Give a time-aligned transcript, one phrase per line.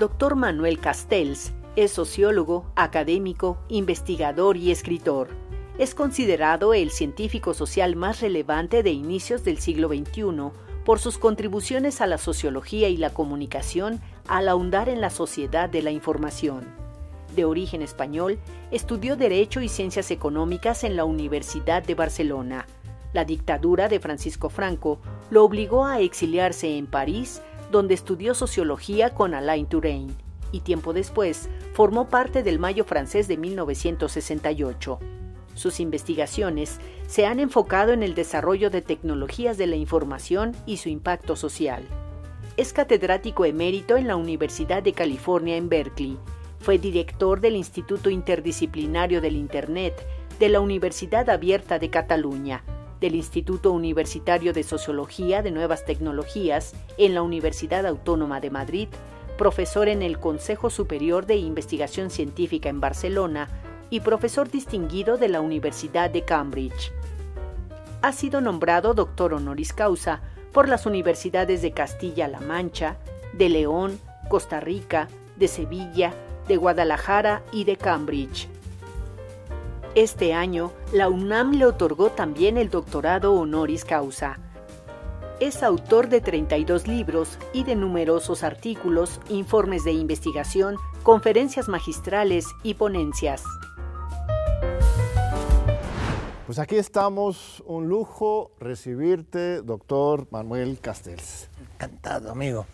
[0.00, 5.28] Doctor Manuel Castells es sociólogo, académico, investigador y escritor.
[5.76, 10.52] Es considerado el científico social más relevante de inicios del siglo XXI
[10.86, 15.82] por sus contribuciones a la sociología y la comunicación al ahondar en la sociedad de
[15.82, 16.64] la información.
[17.36, 18.38] De origen español,
[18.70, 22.64] estudió Derecho y Ciencias Económicas en la Universidad de Barcelona.
[23.12, 29.34] La dictadura de Francisco Franco lo obligó a exiliarse en París, donde estudió sociología con
[29.34, 30.14] Alain Touraine,
[30.52, 34.98] y tiempo después formó parte del Mayo francés de 1968.
[35.54, 40.88] Sus investigaciones se han enfocado en el desarrollo de tecnologías de la información y su
[40.88, 41.82] impacto social.
[42.56, 46.18] Es catedrático emérito en la Universidad de California en Berkeley.
[46.60, 49.94] Fue director del Instituto Interdisciplinario del Internet
[50.38, 52.64] de la Universidad Abierta de Cataluña,
[53.00, 58.88] del Instituto Universitario de Sociología de Nuevas Tecnologías en la Universidad Autónoma de Madrid,
[59.38, 63.48] profesor en el Consejo Superior de Investigación Científica en Barcelona
[63.88, 66.92] y profesor distinguido de la Universidad de Cambridge.
[68.02, 70.20] Ha sido nombrado doctor honoris causa
[70.52, 72.98] por las universidades de Castilla-La Mancha,
[73.32, 76.14] de León, Costa Rica, de Sevilla,
[76.48, 78.48] de Guadalajara y de Cambridge.
[79.96, 84.38] Este año, la UNAM le otorgó también el doctorado honoris causa.
[85.40, 92.74] Es autor de 32 libros y de numerosos artículos, informes de investigación, conferencias magistrales y
[92.74, 93.42] ponencias.
[96.46, 101.48] Pues aquí estamos, un lujo recibirte, doctor Manuel Castells.
[101.74, 102.64] Encantado, amigo.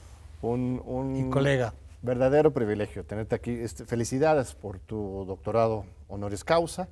[0.43, 1.73] Un, un y colega.
[2.03, 3.53] Verdadero privilegio tenerte aquí.
[3.53, 6.89] Este, felicidades por tu doctorado honoris causa.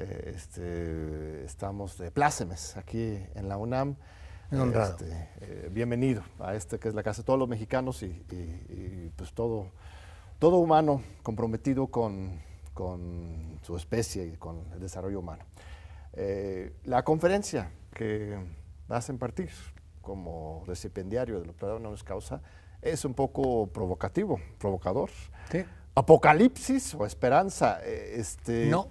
[0.00, 3.96] Eh, este, estamos de plácemes aquí en la UNAM.
[4.52, 4.92] Honrado.
[4.92, 8.34] Este, eh, bienvenido a este que es la casa de todos los mexicanos y, y,
[8.70, 9.66] y pues todo,
[10.38, 12.40] todo humano comprometido con,
[12.74, 15.44] con su especie y con el desarrollo humano.
[16.12, 18.38] Eh, la conferencia que
[18.86, 19.50] vas a impartir
[20.00, 22.40] como recipiendario del doctorado no es causa
[22.82, 25.10] es un poco provocativo, provocador.
[25.50, 25.64] Sí.
[25.96, 27.80] Apocalipsis o esperanza.
[27.82, 28.86] eh, Este, No.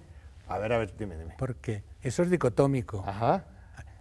[0.48, 1.34] A ver, a ver, dime, dime.
[1.38, 3.04] Porque eso es dicotómico.
[3.06, 3.44] Ajá.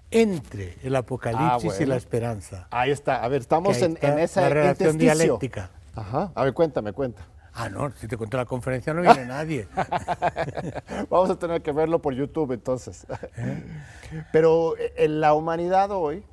[0.10, 2.68] Entre el apocalipsis Ah, y la esperanza.
[2.72, 3.24] Ahí está.
[3.24, 5.24] A ver, estamos en, en esa la relación intersticio.
[5.26, 5.70] dialéctica.
[5.96, 6.32] Ajá.
[6.34, 7.28] A ver, cuéntame, cuenta.
[7.54, 9.68] Ah, no, si te cuento la conferencia no viene nadie.
[11.10, 13.06] Vamos a tener que verlo por YouTube entonces.
[13.36, 13.64] ¿Eh?
[14.32, 16.24] Pero eh, en la humanidad hoy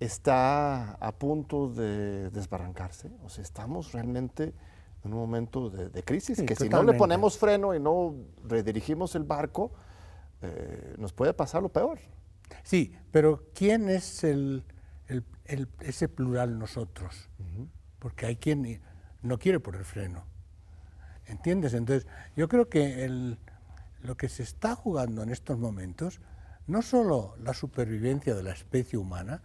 [0.00, 3.10] está a punto de desbarrancarse.
[3.24, 4.54] O sea, estamos realmente en
[5.04, 9.14] un momento de, de crisis, Sí, que si no le ponemos freno y no redirigimos
[9.14, 9.72] el barco,
[10.42, 11.98] eh, nos puede pasar lo peor.
[12.62, 14.64] Sí, pero ¿quién es el,
[15.08, 17.28] el- el- ese plural nosotros?
[17.98, 18.80] Porque hay quien
[19.22, 20.24] no quiere poner freno.
[21.26, 21.72] ¿Entiendes?
[21.74, 23.38] Entonces, yo creo que el-
[24.02, 26.20] lo que se está jugando en estos momentos,
[26.66, 29.42] no solo la supervivencia de la especie humana,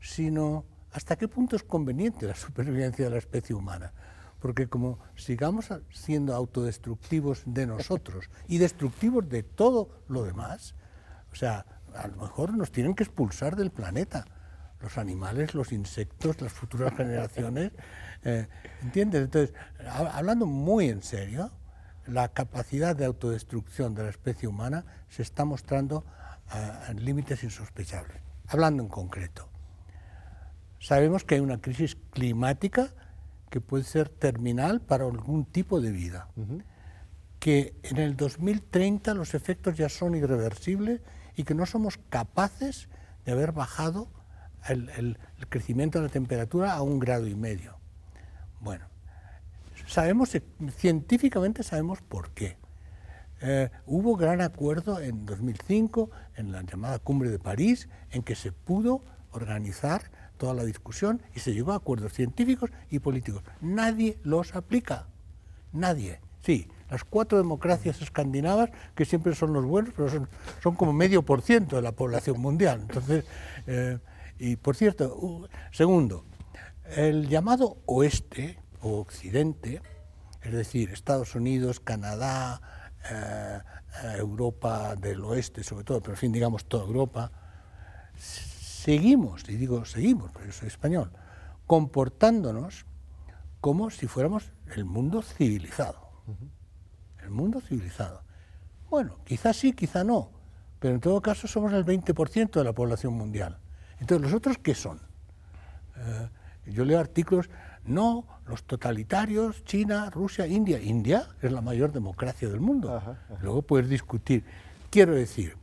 [0.00, 3.92] sino hasta qué punto es conveniente la supervivencia de la especie humana.
[4.44, 10.74] Porque como sigamos siendo autodestructivos de nosotros y destructivos de todo lo demás,
[11.32, 14.26] o sea, a lo mejor nos tienen que expulsar del planeta.
[14.82, 17.72] Los animales, los insectos, las futuras generaciones.
[18.22, 18.46] eh,
[18.82, 19.22] ¿Entiendes?
[19.22, 19.54] Entonces,
[19.88, 21.50] ha- hablando muy en serio,
[22.06, 26.04] la capacidad de autodestrucción de la especie humana se está mostrando
[26.50, 28.18] a- en límites insospechables.
[28.48, 29.48] Hablando en concreto,
[30.80, 32.92] sabemos que hay una crisis climática
[33.54, 36.26] que puede ser terminal para algún tipo de vida
[37.38, 41.02] que en el 2030 los efectos ya son irreversibles
[41.36, 42.88] y que no somos capaces
[43.24, 44.08] de haber bajado
[44.68, 47.76] el, el- el crecimiento de la temperatura a un grado y medio.
[48.60, 48.86] Bueno,
[49.86, 50.30] sabemos,
[50.76, 52.56] científicamente sabemos por qué.
[53.40, 58.50] Eh, hubo gran acuerdo en 2005, en la llamada Cumbre de París, en que se
[58.50, 60.02] pudo organizar
[60.36, 63.42] toda la discusión y se llegó a acuerdos científicos y políticos.
[63.60, 65.06] Nadie los aplica.
[65.72, 66.20] Nadie.
[66.42, 70.28] Sí, las cuatro democracias escandinavas, que siempre son los buenos, pero son,
[70.62, 72.80] son como medio por ciento de la población mundial.
[72.82, 73.24] Entonces,
[73.66, 73.98] eh,
[74.38, 76.24] y por cierto, segundo,
[76.96, 79.80] el llamado oeste o occidente,
[80.42, 82.60] es decir, Estados Unidos, Canadá,
[83.10, 83.60] eh,
[84.02, 87.30] eh, Europa del oeste sobre todo, pero en fin, digamos toda Europa,
[88.84, 91.10] seguimos, y digo seguimos, porque yo soy español,
[91.66, 92.84] comportándonos
[93.62, 96.10] como si fuéramos el mundo civilizado.
[97.22, 98.22] El mundo civilizado.
[98.90, 100.30] Bueno, quizás sí, quizá no,
[100.78, 103.58] pero en todo caso somos el 20% de la población mundial.
[104.00, 105.00] Entonces, ¿los otros qué son?
[105.96, 106.28] Eh,
[106.66, 107.48] yo leo artículos
[107.86, 110.78] no, los totalitarios, China, Rusia, India.
[110.78, 113.02] India es la mayor democracia del mundo.
[113.40, 114.44] Luego puedes discutir.
[114.90, 115.56] Quiero decir,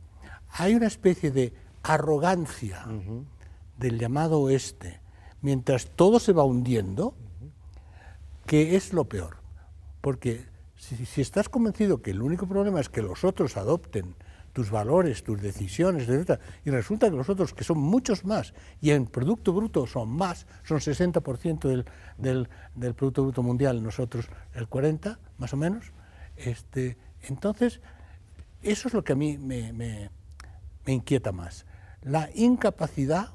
[0.50, 2.86] hay una especie de arrogancia
[3.78, 5.00] del llamado oeste,
[5.40, 7.14] mientras todo se va hundiendo,
[8.46, 9.38] que es lo peor.
[10.00, 10.46] Porque
[10.76, 14.14] si, estás convencido que el único problema es que los otros adopten
[14.52, 18.90] tus valores, tus decisiones, etc., y resulta que los otros, que son muchos más, y
[18.90, 21.86] en Producto Bruto son más, son 60% del,
[22.18, 25.92] del, del, Producto Bruto Mundial, nosotros el 40%, más o menos,
[26.36, 27.80] este, entonces,
[28.62, 30.10] eso es lo que a mí me, me,
[30.84, 31.64] me inquieta más,
[32.02, 33.30] la incapacidad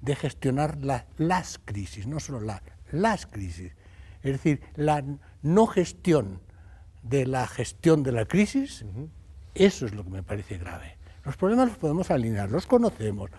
[0.00, 0.78] de gestionar
[1.18, 3.72] las crisis, no solo la, las crisis,
[4.22, 5.04] es decir, la
[5.42, 6.40] no gestión
[7.02, 8.84] de la gestión de la crisis,
[9.54, 10.96] eso es lo que me parece grave.
[11.24, 13.30] Los problemas los podemos alinear, los conocemos,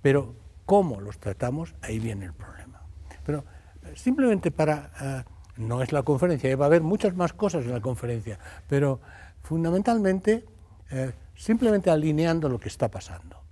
[0.00, 0.34] pero
[0.64, 2.82] cómo los tratamos, ahí viene el problema.
[3.24, 3.44] Pero
[3.84, 5.24] eh, simplemente para, eh,
[5.56, 8.38] no es la conferencia, va a haber muchas más cosas en la conferencia,
[8.68, 9.00] pero
[9.42, 10.44] fundamentalmente
[10.90, 13.42] eh, simplemente alineando lo que está pasando.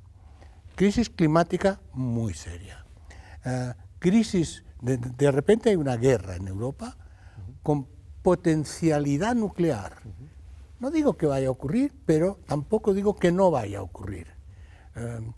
[0.74, 2.84] Crisis climática muy seria.
[3.98, 6.96] crisis, de, de, repente hay una guerra en Europa
[7.62, 7.86] con
[8.22, 9.94] potencialidad nuclear.
[10.80, 14.28] No digo que vaya a ocurrir, pero tampoco digo que no vaya a ocurrir.
[14.94, 15.32] Em,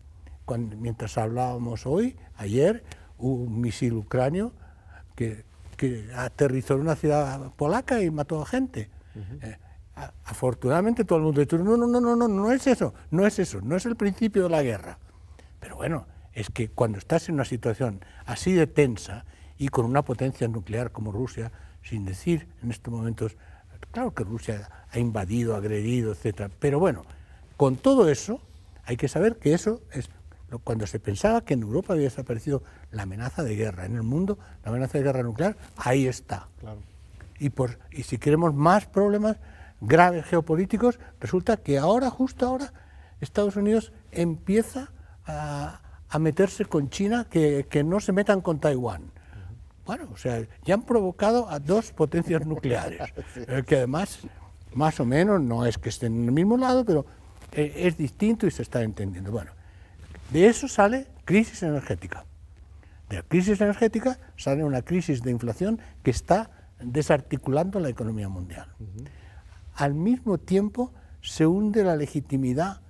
[0.78, 2.84] mientras hablábamos hoy, ayer,
[3.18, 4.52] un misil ucranio
[5.14, 5.44] que,
[6.16, 8.90] aterrizó en una ciudad polaca y mató a gente.
[9.42, 9.58] Eh,
[10.24, 13.38] afortunadamente todo el mundo dice, no, no, no, no, no, no es eso, no es
[13.38, 14.98] eso, no es el principio de la guerra.
[15.60, 19.24] Pero bueno, es que cuando estás en una situación así de tensa
[19.56, 21.52] y con una potencia nuclear como Rusia,
[21.82, 23.36] sin decir en estos momentos
[23.94, 27.04] Claro que Rusia ha invadido, agredido, etcétera, pero bueno,
[27.56, 28.40] con todo eso
[28.84, 30.10] hay que saber que eso es
[30.64, 34.36] cuando se pensaba que en Europa había desaparecido la amenaza de guerra, en el mundo
[34.64, 36.48] la amenaza de guerra nuclear, ahí está.
[37.38, 39.36] Y, por, y si queremos más problemas
[39.80, 42.72] graves geopolíticos, resulta que ahora, justo ahora,
[43.20, 44.90] Estados Unidos empieza
[45.26, 45.80] a,
[46.20, 49.10] meterse con China, que, que no se metan con Taiwán.
[49.84, 53.00] Bueno, o sea, ya han provocado a dos potencias nucleares,
[53.36, 54.20] eh, que además,
[54.72, 57.04] más o menos, no es que estén en el mismo lado, pero
[57.52, 59.30] eh, es distinto y se está entendiendo.
[59.30, 59.50] Bueno,
[60.30, 62.24] de eso sale crisis energética.
[63.08, 66.50] De la crisis energética sale una crisis de inflación que está
[66.80, 68.68] desarticulando la economía mundial.
[69.74, 72.80] Al mismo tiempo se hunde la legitimidad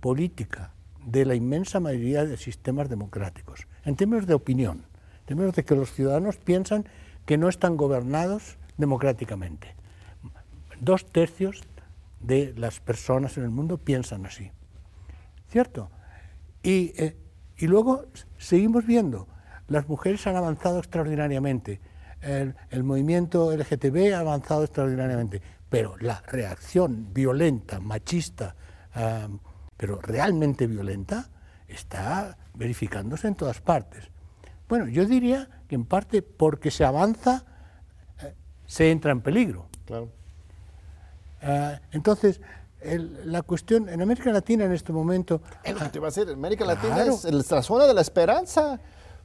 [0.00, 0.72] política
[1.04, 4.84] de la inmensa mayoría de sistemas democráticos, en términos de opinión
[5.28, 6.86] términos de que los ciudadanos piensan
[7.26, 9.74] que no están gobernados democráticamente.
[10.80, 11.64] Dos tercios
[12.20, 14.50] de las personas en el mundo piensan así.
[15.50, 15.90] ¿Cierto?
[16.62, 17.14] Y, eh,
[17.58, 18.06] y luego
[18.38, 19.28] seguimos viendo,
[19.66, 21.80] las mujeres han avanzado extraordinariamente,
[22.22, 28.54] el, movimiento LGTB ha avanzado extraordinariamente, pero la reacción violenta, machista,
[29.76, 31.28] pero realmente violenta,
[31.66, 34.08] está verificándose en todas partes.
[34.68, 37.44] Bueno, yo diría que en parte porque se avanza,
[38.22, 38.34] eh,
[38.66, 39.68] se entra en peligro.
[39.86, 40.10] Claro.
[41.42, 42.40] Eh, entonces,
[43.24, 45.42] la cuestión en América Latina en este momento.
[45.64, 48.78] Es lo que te iba a decir, América Latina es la zona de la esperanza.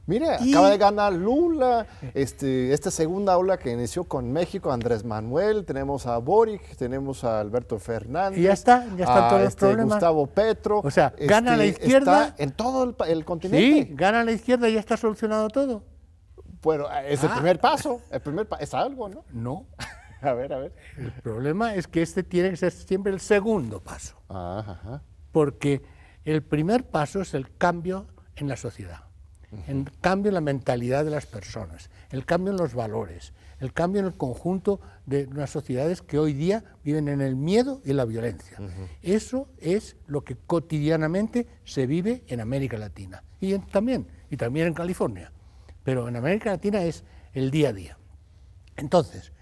[0.06, 5.64] Mire, acaba de ganar Lula, este, esta segunda ola que inició con México, Andrés Manuel,
[5.64, 8.38] tenemos a Boric, tenemos a Alberto Fernández.
[8.38, 10.80] Y ya está, ya este, Gustavo Petro.
[10.84, 12.34] O sea, gana la este, izquierda.
[12.36, 13.86] en todo el, continente.
[13.86, 15.82] Sí, gana la izquierda y ya está solucionado todo.
[16.60, 17.34] Bueno, es el ah.
[17.36, 19.24] primer paso, el primer es algo, ¿no?
[19.32, 19.66] No.
[20.20, 20.74] a ver, a ver.
[20.98, 24.16] El problema es que este tiene que ser siempre el segundo paso.
[24.28, 25.02] Ajá.
[25.32, 25.82] Porque
[26.26, 28.06] el primer paso es el cambio
[28.36, 29.03] en la sociedad
[29.66, 34.00] el cambio en la mentalidad de las personas, el cambio en los valores, el cambio
[34.00, 38.04] en el conjunto de unas sociedades que hoy día viven en el miedo y la
[38.04, 38.58] violencia.
[39.02, 44.74] Eso es lo que cotidianamente se vive en América Latina y también, y también en
[44.74, 45.32] California.
[45.82, 47.98] Pero en América Latina es el día a día.
[48.76, 49.32] Entonces,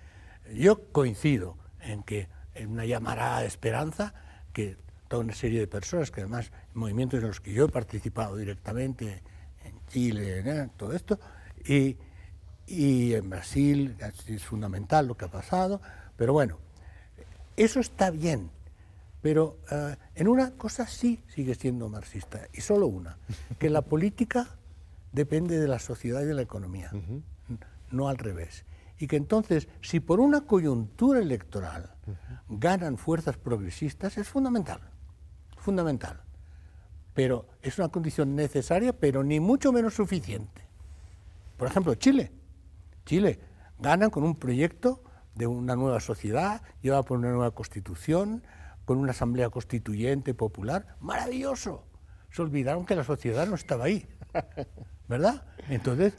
[0.55, 4.15] yo coincido en que en una llamarada de esperanza
[4.53, 4.77] que
[5.09, 9.23] toda una serie de personas, que además movimientos en los que yo he participado directamente,
[9.93, 11.21] Chile, todo esto,
[11.67, 11.97] y,
[12.67, 13.95] en Brasil
[14.27, 15.83] es fundamental lo que ha pasado,
[16.17, 16.59] pero bueno,
[17.57, 18.51] eso está bien,
[19.21, 23.19] pero eh, en una cosa sí sigue siendo marxista, y solo una,
[23.59, 24.49] que la política
[25.13, 26.91] depende de la sociedad y de la economía,
[27.91, 28.65] no al revés.
[28.99, 31.97] Y que entonces, si por una coyuntura electoral
[32.49, 34.81] ganan fuerzas progresistas, es fundamental,
[35.59, 36.23] fundamental
[37.15, 40.63] pero es una condición necesaria, pero ni mucho menos suficiente.
[41.57, 42.33] Por ejemplo, Chile.
[43.05, 43.41] Chile.
[43.79, 45.03] Ganan con un proyecto
[45.35, 48.43] de una nueva sociedad, llevada por una nueva constitución,
[48.85, 50.97] con una asamblea constituyente popular.
[51.01, 51.85] ¡Maravilloso!
[52.31, 54.07] Se olvidaron que la sociedad no estaba ahí.
[55.09, 55.45] ¿Verdad?
[55.69, 56.15] Entonces,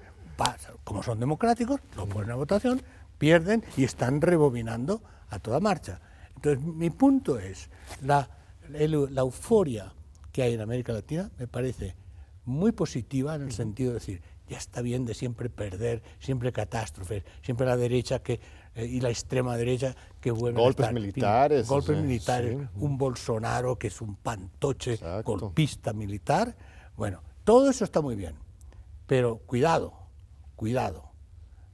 [0.83, 2.81] como son democráticos, lo ponen a votación,
[3.17, 6.01] pierden y están rebobinando a toda marcha.
[6.35, 7.69] Entonces, mi punto es,
[8.01, 8.29] la,
[8.69, 9.93] la euforia
[10.33, 11.95] que hay en América Latina me parece
[12.43, 17.23] muy positiva en el sentido de decir, ya está bien de siempre perder, siempre catástrofes,
[17.41, 18.41] siempre la derecha que,
[18.75, 21.67] eh, y la extrema derecha que vuelven golpes militares.
[21.67, 26.57] golpes militares, un Bolsonaro que es un pantoche golpista militar.
[26.97, 28.35] Bueno, todo eso está muy bien,
[29.07, 29.93] pero cuidado,
[30.57, 31.11] cuidado.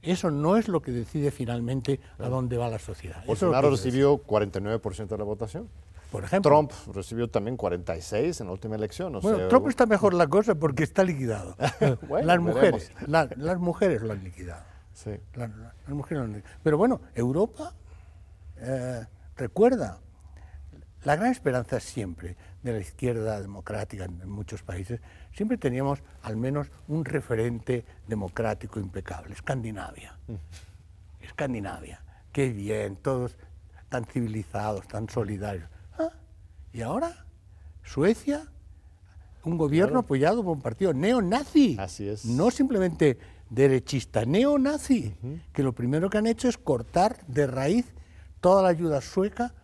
[0.02, 3.24] Eso no es lo que decide finalmente a dónde va la sociedad.
[3.26, 5.68] Bolsonaro recibió 49% de la votación.
[6.10, 6.50] Por ejemplo.
[6.50, 9.18] Trump recibió también 46 en la última elección.
[9.20, 11.56] bueno, Trump está mejor la cosa porque está liquidado.
[12.22, 14.64] las mujeres, las mujeres lo han liquidado.
[14.92, 15.12] Sí.
[15.34, 15.50] Las,
[15.88, 17.74] mujeres lo han Pero bueno, Europa
[18.56, 20.00] eh, recuerda
[21.04, 25.00] la gran esperanza siempre de la izquierda democrática en muchos países,
[25.32, 30.18] siempre teníamos al menos un referente democrático impecable, Escandinavia.
[30.26, 31.24] Mm.
[31.24, 32.02] Escandinavia,
[32.32, 33.36] qué bien, todos
[33.88, 35.68] tan civilizados, tan solidarios.
[36.72, 37.26] ¿Y ahora?
[37.82, 38.46] Suecia,
[39.44, 41.76] un gobierno apoyado por un partido neonazi.
[41.78, 42.24] Así es.
[42.24, 45.14] No simplemente derechista, neonazi,
[45.52, 47.86] que lo primero que han hecho es cortar de raíz
[48.40, 49.54] toda la ayuda sueca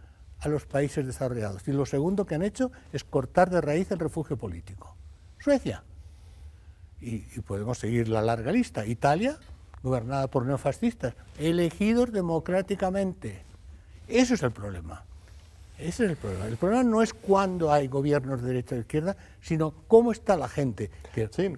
[0.41, 1.67] a los países desarrollados.
[1.69, 4.97] Y lo segundo que han hecho es cortar de raíz el refugio político.
[5.39, 5.85] Suecia.
[7.01, 8.85] Y, y podemos seguir la larga lista.
[8.87, 9.39] Italia,
[9.83, 13.45] gobernada por neofascistas, elegidos democráticamente.
[14.09, 15.05] Eso es el problema.
[15.79, 16.47] Ese es el problema.
[16.47, 20.37] El problema no es cuándo hay gobiernos de derecha o de izquierda, sino cómo está
[20.37, 20.91] la gente.
[21.15, 21.53] Que, sí.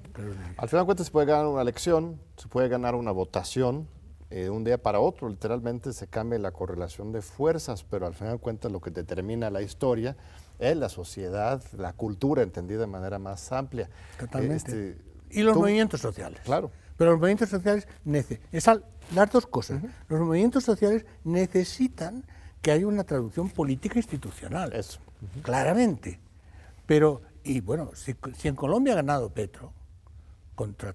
[0.57, 3.89] Al final de cuentas se puede ganar una elección, se puede ganar una votación,
[4.31, 8.15] eh, de un día para otro, literalmente se cambia la correlación de fuerzas, pero al
[8.15, 10.17] final de cuentas lo que determina la historia
[10.59, 13.89] es la sociedad, la cultura entendida de manera más amplia.
[14.19, 14.57] Totalmente.
[14.57, 14.99] Este,
[15.31, 16.41] y los movimientos sociales.
[16.45, 16.71] Claro.
[16.99, 18.85] Pero los movimientos sociales, necesitan
[19.15, 19.81] las dos cosas.
[20.09, 22.25] Los movimientos sociales necesitan
[22.63, 24.73] que hay una traducción política institucional.
[24.73, 25.01] Eso.
[25.43, 26.19] Claramente.
[26.87, 28.15] Pero, y bueno, si,
[28.49, 29.73] en Colombia ha ganado Petro,
[30.55, 30.95] contra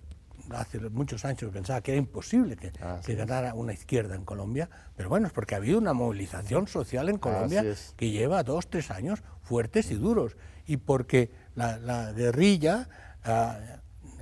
[0.52, 5.28] hace muchos años pensaba que era imposible que, ganara una izquierda en Colombia, pero bueno,
[5.28, 7.64] es porque ha habido una movilización social en Colombia
[7.96, 12.90] que lleva dos, tres años fuertes y duros, y porque la, guerrilla
[13.24, 13.58] ah,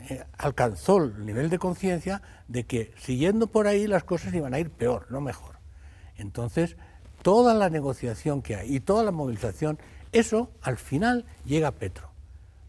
[0.10, 4.60] eh, alcanzó el nivel de conciencia de que siguiendo por ahí las cosas iban a
[4.60, 5.58] ir peor, no mejor.
[6.18, 6.76] Entonces,
[7.22, 9.80] toda la negociación que hay y toda la movilización,
[10.12, 12.12] eso al final llega a Petro.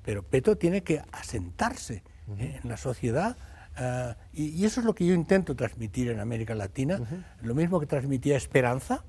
[0.04, 2.02] Pero Petro tiene que asentarse
[2.38, 2.60] ¿eh?
[2.62, 3.36] en la sociedad
[3.78, 7.00] eh, y, eso es lo que yo intento transmitir en América Latina,
[7.40, 9.04] lo mismo que transmitía esperanza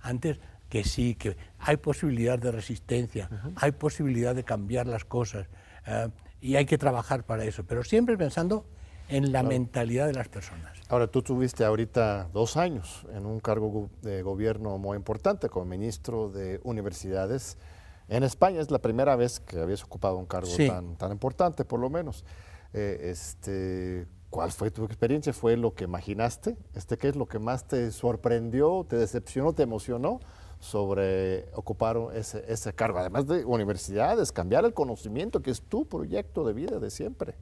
[0.00, 5.46] antes, que sí, que hay posibilidad de resistencia, hay posibilidad de cambiar las cosas
[5.86, 6.08] eh,
[6.40, 8.66] y hay que trabajar para eso, pero siempre pensando
[9.10, 10.78] en la mentalidad de las personas.
[10.88, 16.30] Ahora, tú tuviste ahorita dos años en un cargo de gobierno muy importante como ministro
[16.30, 17.58] de universidades.
[18.08, 21.80] En España es la primera vez que habías ocupado un cargo tan, tan importante, por
[21.80, 22.24] lo menos.
[22.72, 25.32] Eh, este, ¿Cuál fue tu experiencia?
[25.32, 26.56] ¿Fue lo que imaginaste?
[26.74, 30.20] Este, ¿Qué es lo que más te sorprendió, te decepcionó, te emocionó
[30.60, 32.98] sobre ocupar ese, ese cargo?
[32.98, 37.36] Además de universidades, cambiar el conocimiento, que es tu proyecto de vida de siempre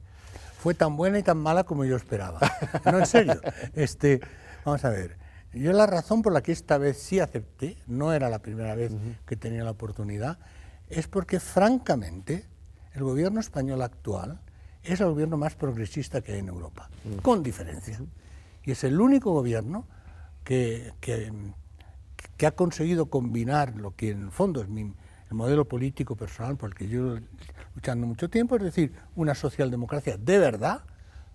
[0.59, 2.39] fue tan buena y tan mala como yo esperaba.
[2.85, 3.39] No, en serio.
[3.73, 4.19] Este,
[4.65, 5.17] vamos a ver.
[5.53, 8.91] Yo la razón por la que esta vez sí acepté, no era la primera vez
[9.25, 10.37] que tenía la oportunidad,
[10.89, 12.45] es porque francamente
[12.93, 14.41] el gobierno español actual
[14.83, 16.89] es el gobierno más progresista que hay en Europa,
[17.21, 17.99] con diferencia.
[18.63, 19.87] Y es el único gobierno
[20.43, 21.31] que, que,
[22.37, 26.57] que, ha conseguido combinar lo que en el fondo es mi, el modelo político personal
[26.57, 27.17] por el que yo
[27.75, 30.81] luchando mucho tiempo, es decir, una socialdemocracia de verdad,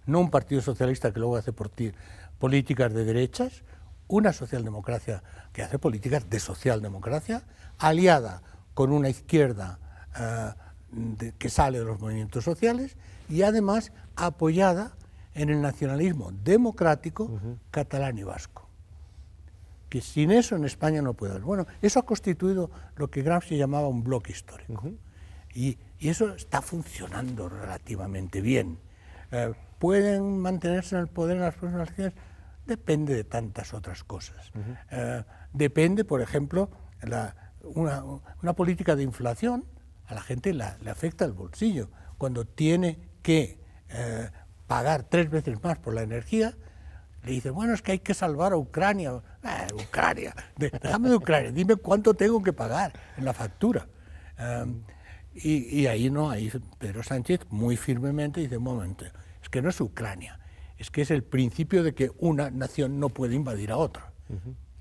[0.06, 1.92] no un partido socialista que luego hace por ti
[2.38, 3.62] políticas de derechas,
[4.08, 5.22] una socialdemocracia
[5.52, 7.42] que hace políticas de socialdemocracia,
[7.78, 8.42] aliada
[8.74, 9.78] con una izquierda
[10.18, 12.96] eh, que sale de los movimientos sociales
[13.28, 14.92] y además apoyada
[15.34, 18.68] en el nacionalismo democrático catalán y vasco.
[19.88, 21.44] Que sin eso en España no puede haber.
[21.44, 24.90] Bueno, eso ha constituido lo que Gramsci llamaba un bloque histórico.
[25.54, 28.78] Y, y eso está funcionando relativamente bien.
[29.30, 32.14] Eh, ¿Pueden mantenerse en el poder en las próximas elecciones?
[32.66, 34.50] Depende de tantas otras cosas.
[34.90, 36.70] Eh, depende, por ejemplo,
[37.62, 39.64] una, política de inflación
[40.06, 41.90] a la gente le afecta el bolsillo.
[42.18, 43.58] Cuando tiene que
[43.88, 44.30] eh,
[44.66, 46.54] pagar tres veces más por la energía,
[47.22, 49.22] le dice, bueno, es que hay que salvar a Ucrania.
[49.74, 53.86] Ucrania, déjame de Ucrania, dime cuánto tengo que pagar en la factura.
[55.34, 59.04] Y, ahí no, ahí Pedro Sánchez muy firmemente dice, un momento,
[59.42, 60.38] es que no es Ucrania,
[60.78, 64.12] es que es el principio de que una nación no puede invadir a otra.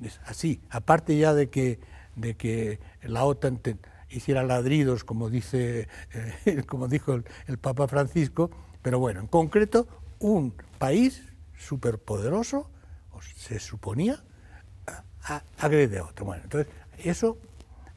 [0.01, 1.79] Es así, aparte ya de que,
[2.15, 3.59] de que la OTAN
[4.09, 5.87] hiciera ladridos, como, dice,
[6.45, 7.13] eh, como dijo
[7.47, 9.87] el, Papa Francisco, pero bueno, en concreto,
[10.19, 11.23] un país
[11.57, 12.69] superpoderoso,
[13.35, 14.23] se suponía,
[15.57, 16.25] agrede a otro.
[16.25, 17.37] Bueno, entonces, eso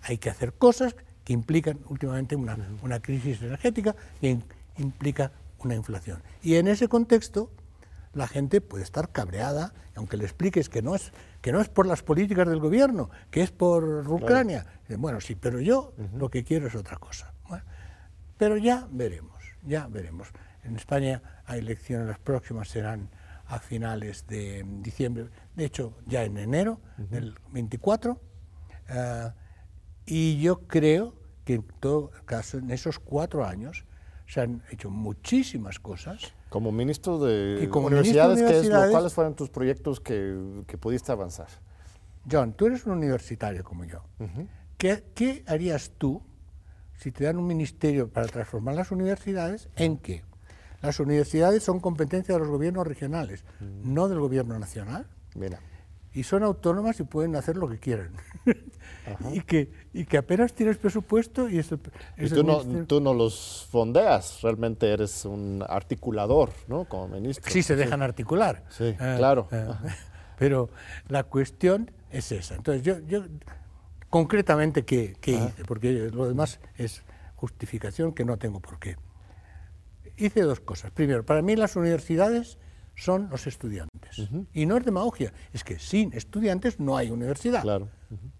[0.02, 0.94] hay que hacer cosas
[1.26, 4.38] que implican últimamente una, una crisis energética que
[4.78, 6.22] implica una inflación.
[6.40, 7.50] Y en ese contexto,
[8.14, 11.86] la gente puede estar cabreada, aunque le expliques que no es que no es por
[11.86, 14.66] las políticas del gobierno, que es por Ucrania.
[14.98, 17.32] Bueno, sí, pero yo lo que quiero es otra cosa.
[18.38, 20.28] pero ya veremos, ya veremos.
[20.62, 23.08] En España hay elecciones, las próximas serán
[23.46, 28.20] a finales de diciembre, de hecho ya en enero del 24,
[28.88, 29.30] eh,
[30.06, 33.84] y yo creo que en todo caso, en esos cuatro años,
[34.26, 41.12] se han hecho muchísimas cosas como ministro de universidades, ¿cuáles fueron tus proyectos que, pudiste
[41.12, 41.48] avanzar?
[42.30, 44.02] John, tú eres un universitario como yo.
[44.78, 46.22] ¿Qué, harías tú
[46.96, 50.24] si te dan un ministerio para transformar las universidades en qué?
[50.82, 53.92] Las universidades son competencia de los gobiernos regionales, mm.
[53.92, 55.06] no del gobierno nacional.
[55.34, 55.60] Mira
[56.16, 58.10] y son autónomas y pueden hacer lo que quieran.
[59.34, 61.78] y, que, y que apenas tienes presupuesto y eso...
[62.16, 66.86] Y tú, no, tú no los fondeas, realmente eres un articulador, ¿no?
[66.86, 67.52] Como ministro.
[67.52, 68.64] Sí, se dejan articular.
[68.70, 69.46] Sí, ah, claro.
[69.52, 69.78] Ah,
[70.38, 70.70] pero
[71.08, 72.54] la cuestión es esa.
[72.54, 73.24] Entonces, yo, yo
[74.08, 75.64] concretamente, ¿qué, qué hice?
[75.66, 77.02] Porque lo demás es
[77.34, 78.96] justificación que no tengo por qué.
[80.16, 80.92] Hice dos cosas.
[80.92, 82.56] Primero, para mí las universidades
[82.96, 84.28] son los estudiantes.
[84.52, 87.62] Y no es demagogia, es que sin estudiantes no hay universidad.
[87.62, 87.88] Claro.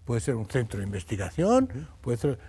[0.03, 1.69] Puede ser un centro de investigación,
[2.01, 2.39] puede ser...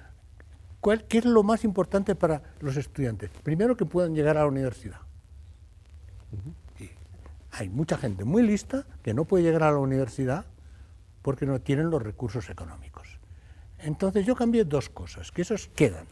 [1.08, 3.30] ¿Qué es lo más importante para los estudiantes?
[3.42, 5.00] Primero que puedan llegar a la universidad.
[7.50, 10.46] hay mucha gente muy lista que no puede llegar a la universidad
[11.20, 13.18] porque no tienen los recursos económicos.
[13.78, 16.06] Entonces yo cambié dos cosas, que esos quedan.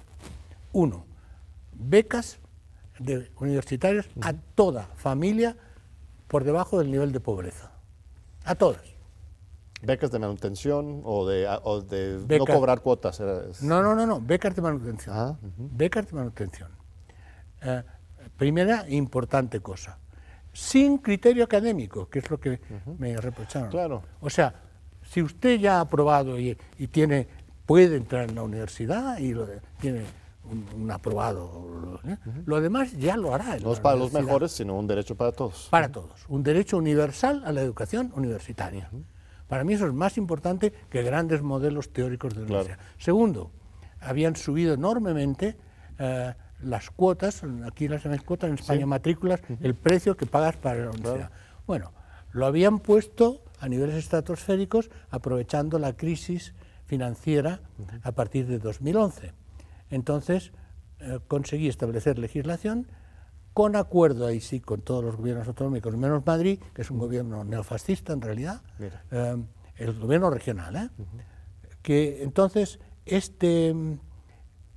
[0.73, 1.07] Uno,
[1.73, 2.39] becas
[2.99, 5.57] de universitarios a toda familia
[6.29, 7.73] por debajo del nivel de pobreza.
[8.45, 8.83] A todas.
[9.83, 11.47] ¿Becas de manutención o de,
[12.29, 13.21] no cobrar cuotas?
[13.61, 15.15] No, no, no, no, becas de manutención.
[15.17, 16.71] Ah, becas de manutención.
[17.63, 17.83] Eh,
[18.37, 19.99] primera importante cosa.
[20.53, 22.61] Sin criterio académico, que es lo que
[22.99, 23.71] me reprocharon.
[23.71, 24.03] Claro.
[24.21, 24.55] O sea,
[25.03, 26.57] si usted ya ha aprobado y,
[26.91, 27.29] tiene,
[27.67, 29.47] puede entrar en la universidad y lo
[29.79, 30.03] tiene
[30.77, 32.01] un, aprobado.
[32.07, 32.17] ¿eh?
[32.45, 33.59] Lo demás ya lo hará.
[33.59, 35.69] No es para los mejores, sino un derecho para todos.
[35.71, 36.25] Para todos.
[36.29, 38.91] Un derecho universal a la educación universitaria.
[39.49, 42.79] Para mí eso es más importante que grandes modelos teóricos de la universidad.
[42.99, 43.51] Segundo,
[44.01, 45.57] habían subido enormemente
[45.99, 50.91] eh, las cuotas, aquí las cuotas, en España matrículas, el precio que pagas para la
[50.91, 51.31] universidad.
[51.67, 51.93] Bueno,
[52.33, 56.55] lo habían puesto a niveles estratosféricos aprovechando la crisis
[56.87, 57.61] financiera
[58.03, 59.33] a partir de 2011.
[59.91, 60.53] Entonces
[61.01, 62.87] eh, conseguí establecer legislación
[63.53, 67.45] con acuerdo ahí sí con todos los gobiernos autonómicos, menos Madrid, que es un gobierno
[67.45, 68.63] neofascista en realidad,
[69.11, 69.37] eh,
[69.77, 70.91] el gobierno regional, ¿eh?
[71.83, 73.75] que entonces este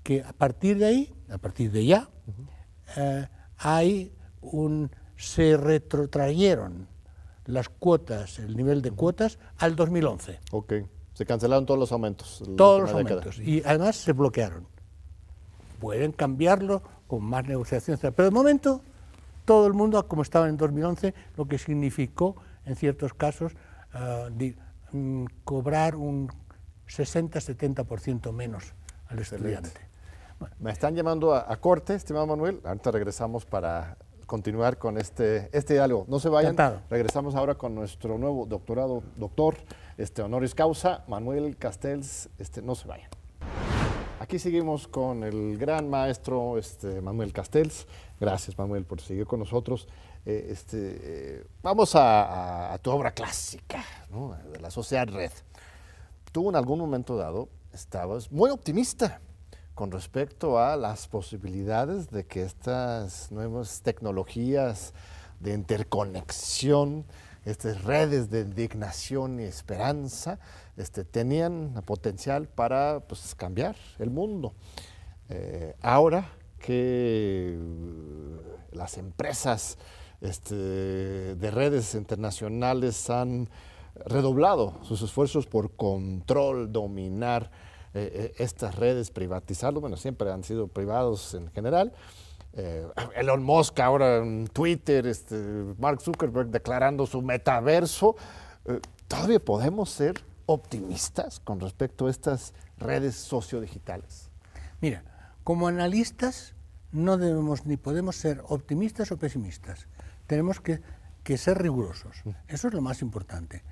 [0.03, 2.09] que a partir de ahí, a partir de ya,
[3.57, 6.87] hay un se retrotrayeron
[7.45, 10.39] las cuotas, el nivel de cuotas al 2011.
[10.51, 10.73] Ok,
[11.13, 12.43] se cancelaron todos los aumentos.
[12.55, 13.39] Todos los aumentos.
[13.39, 14.67] Y además se bloquearon
[15.79, 18.81] pueden cambiarlo con más negociaciones, pero de momento
[19.45, 23.53] todo el mundo, como estaba en 2011, lo que significó en ciertos casos
[23.93, 24.29] ah,
[24.91, 26.29] mm, cobrar un
[26.87, 28.73] 60-70% menos
[29.07, 29.89] al estudiante.
[30.59, 32.61] Me están llamando a, corte, estimado Manuel.
[32.63, 36.05] Ahorita regresamos para continuar con este, este diálogo.
[36.07, 36.55] No se vayan.
[36.89, 39.55] Regresamos ahora con nuestro nuevo doctorado, doctor
[39.97, 42.29] este, honoris causa, Manuel Castells.
[42.37, 43.09] Este, no se vayan.
[44.19, 47.87] Aquí seguimos con el gran maestro este, Manuel Castells.
[48.19, 49.87] Gracias, Manuel, por seguir con nosotros.
[50.25, 53.81] Eh, este, eh, vamos a, tu obra clásica,
[54.51, 55.31] de la Sociedad Red.
[56.33, 59.21] Tú en algún momento dado estabas muy optimista
[59.73, 64.93] con respecto a las posibilidades de que estas nuevas tecnologías
[65.39, 67.05] de interconexión,
[67.51, 70.39] estas redes de indignación y esperanza,
[70.77, 74.53] este, tenían potencial para pues, cambiar el mundo.
[75.29, 77.57] Eh, ahora que
[78.71, 79.77] las empresas
[80.21, 83.49] este, de redes internacionales han
[84.05, 87.51] redoblado sus esfuerzos por control, dominar
[87.93, 89.81] eh, eh, estas redes, privatizarlo.
[89.81, 91.93] Bueno, siempre han sido privados en general.
[92.59, 95.35] Eh, Elon Musk ahora en Twitter, este,
[95.77, 98.15] Mark Zuckerberg declarando su metaverso.
[99.07, 104.29] ¿Todavía podemos ser optimistas con respecto a estas redes sociodigitales?
[104.81, 105.03] Mira,
[105.43, 106.53] como analistas
[106.91, 109.87] no debemos ni podemos ser optimistas o pesimistas.
[110.27, 110.81] Tenemos que,
[111.37, 112.23] ser rigurosos.
[112.47, 113.63] Eso es lo más importante.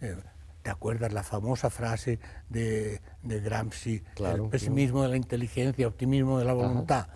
[0.00, 0.16] Eh,
[0.62, 4.02] ¿Te acuerdas la famosa frase de, Gramsci?
[4.16, 7.06] el pesimismo de la inteligencia, optimismo de la voluntad.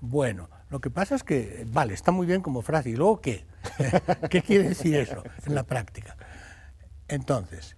[0.00, 2.88] Bueno, lo que pasa es que, vale, está muy bien como frase.
[2.88, 3.44] ¿Y luego qué?
[4.30, 6.16] ¿Qué quiere decir eso en la práctica?
[7.08, 7.76] Entonces,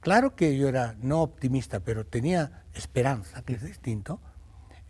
[0.00, 4.20] claro que yo era no optimista, pero tenía esperanza, que es distinto,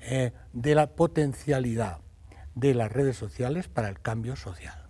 [0.00, 1.98] eh, de la potencialidad
[2.54, 4.88] de las redes sociales para el cambio social.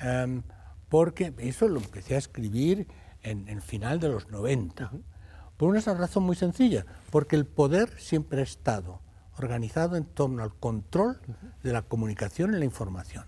[0.00, 0.42] Em,
[0.88, 2.88] porque eso lo empecé a escribir
[3.22, 4.90] en el final de los 90,
[5.56, 9.05] por una razón muy sencilla, porque el poder siempre ha estado
[9.38, 11.20] organizado en torno al control
[11.62, 13.24] de la comunicación y la información.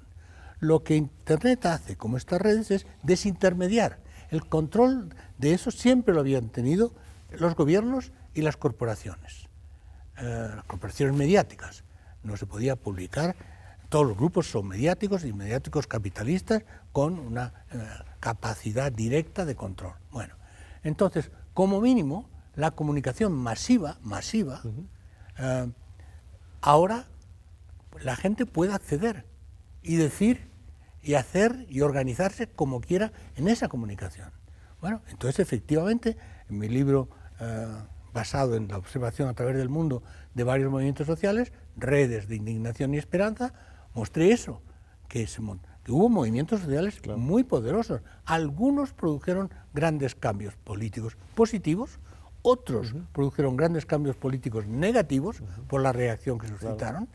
[0.60, 4.00] Lo que Internet hace, como estas redes, es desintermediar.
[4.30, 6.92] El control de eso siempre lo habían tenido
[7.30, 9.48] los gobiernos y las corporaciones.
[10.18, 11.84] Eh, las corporaciones mediáticas.
[12.22, 13.36] No se podía publicar,
[13.88, 17.78] todos los grupos son mediáticos y mediáticos capitalistas con una eh,
[18.20, 19.94] capacidad directa de control.
[20.10, 20.34] Bueno,
[20.82, 24.60] entonces, como mínimo, la comunicación masiva, masiva,
[25.38, 25.70] eh,
[26.60, 27.06] ahora
[28.02, 29.26] la gente puede acceder
[29.82, 30.50] y decir
[31.02, 34.30] y hacer y organizarse como quiera en esa comunicación.
[34.80, 36.16] Bueno, entonces efectivamente,
[36.48, 37.08] en mi libro
[38.12, 40.02] basado en la observación a través del mundo
[40.34, 43.54] de varios movimientos sociales, redes de indignación y esperanza,
[43.94, 44.60] mostré eso,
[45.08, 45.26] que,
[45.88, 48.02] hubo movimientos sociales muy poderosos.
[48.24, 51.98] Algunos produjeron grandes cambios políticos positivos,
[52.48, 57.08] otros produjeron grandes cambios políticos negativos por la reacción que suscitaron,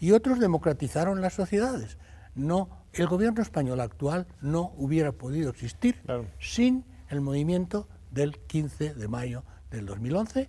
[0.00, 1.98] y otros democratizaron las sociedades.
[2.34, 6.00] No, el gobierno español actual no hubiera podido existir
[6.38, 10.48] sin el movimiento del 15 de mayo del 2011,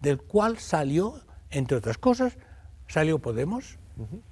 [0.00, 2.38] del cual salió, entre otras cosas,
[2.88, 3.78] salió Podemos,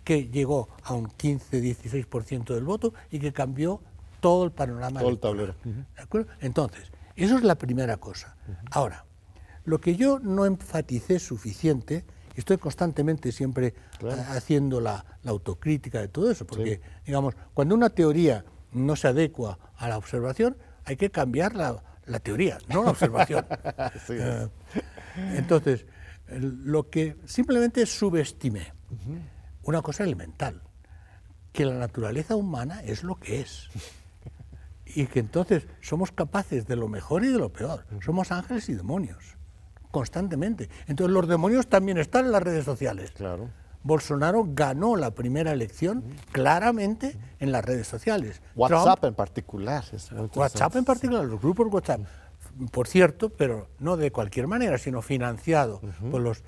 [0.05, 3.81] que llegó a un 15-16% del voto y que cambió
[4.21, 5.01] todo el panorama.
[5.01, 5.55] Todo el tablero.
[6.41, 8.37] Entonces, eso es la primera cosa.
[8.71, 9.05] Ahora,
[9.65, 12.05] lo que yo no enfaticé suficiente,
[12.37, 13.75] y estoy constantemente siempre
[14.29, 19.89] haciendo la, autocrítica de todo eso, porque, digamos, cuando una teoría no se adecua a
[19.89, 23.47] la observación, hay que cambiar la, la teoría, no la observación.
[24.09, 24.49] Eh,
[25.37, 25.87] entonces,
[26.27, 28.73] lo que simplemente subestimé,
[29.63, 30.61] una cosa elemental,
[31.53, 33.69] que la naturaleza humana es lo que es.
[34.87, 37.87] Y que entonces somos capaces de lo mejor y de lo peor.
[38.05, 39.37] Somos ángeles y demonios,
[39.95, 40.69] constantemente.
[40.89, 43.13] Entonces los demonios también están en las redes sociales.
[43.13, 43.49] Claro.
[43.85, 46.03] Bolsonaro ganó la primera elección
[46.33, 48.43] claramente en las redes sociales.
[48.57, 49.85] WhatsApp en particular.
[50.35, 52.01] WhatsApp en particular, los grupos WhatsApp.
[52.73, 55.81] Por cierto, pero no de cualquier manera, sino financiado
[56.11, 56.43] por los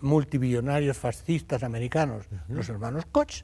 [0.00, 3.42] multibillonarios fascistas americanos, los hermanos Koch,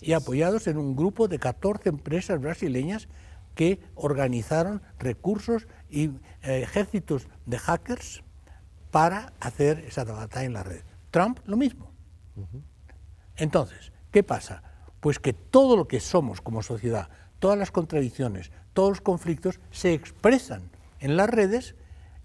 [0.00, 3.06] y apoyados en un grupo de 14 empresas brasileñas
[3.54, 6.06] que organizaron recursos y
[6.42, 8.22] eh, ejércitos de hackers
[8.90, 10.82] para hacer esa batalla en la red.
[11.10, 11.92] Trump, lo mismo.
[13.36, 14.62] Entonces, ¿qué pasa?
[15.00, 19.92] Pues que todo lo que somos como sociedad, todas las contradicciones, todos los conflictos se
[19.92, 20.70] expresan
[21.00, 21.74] en las redes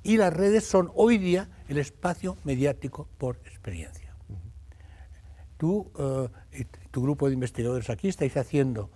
[0.03, 4.15] y las redes son hoy día el espacio mediático por experiencia.
[5.57, 6.27] Tú eh,
[6.59, 8.91] y tu grupo de investigadores aquí estáis haciendo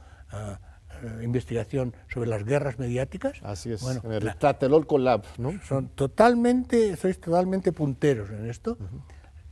[1.03, 3.39] eh, investigación sobre las guerras mediáticas.
[3.43, 5.59] Así es, en el Tlatelolco Lab, ¿no?
[5.63, 8.77] Son totalmente, sois totalmente punteros en esto.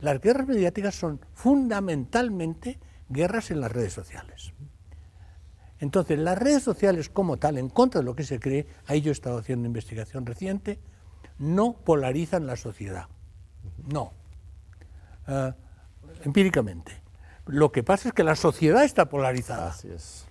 [0.00, 2.78] Las guerras mediáticas son fundamentalmente
[3.08, 4.52] guerras en las redes sociales.
[5.78, 9.10] Entonces, las redes sociales como tal, en contra de lo que se cree, ahí yo
[9.10, 10.78] he estado haciendo investigación reciente,
[11.38, 13.08] no polarizan la sociedad.
[13.86, 14.12] No.
[15.26, 15.54] Ah,
[16.24, 16.92] empíricamente.
[17.46, 19.68] Lo que pasa es que la sociedad está polarizada.
[19.68, 20.25] Así es.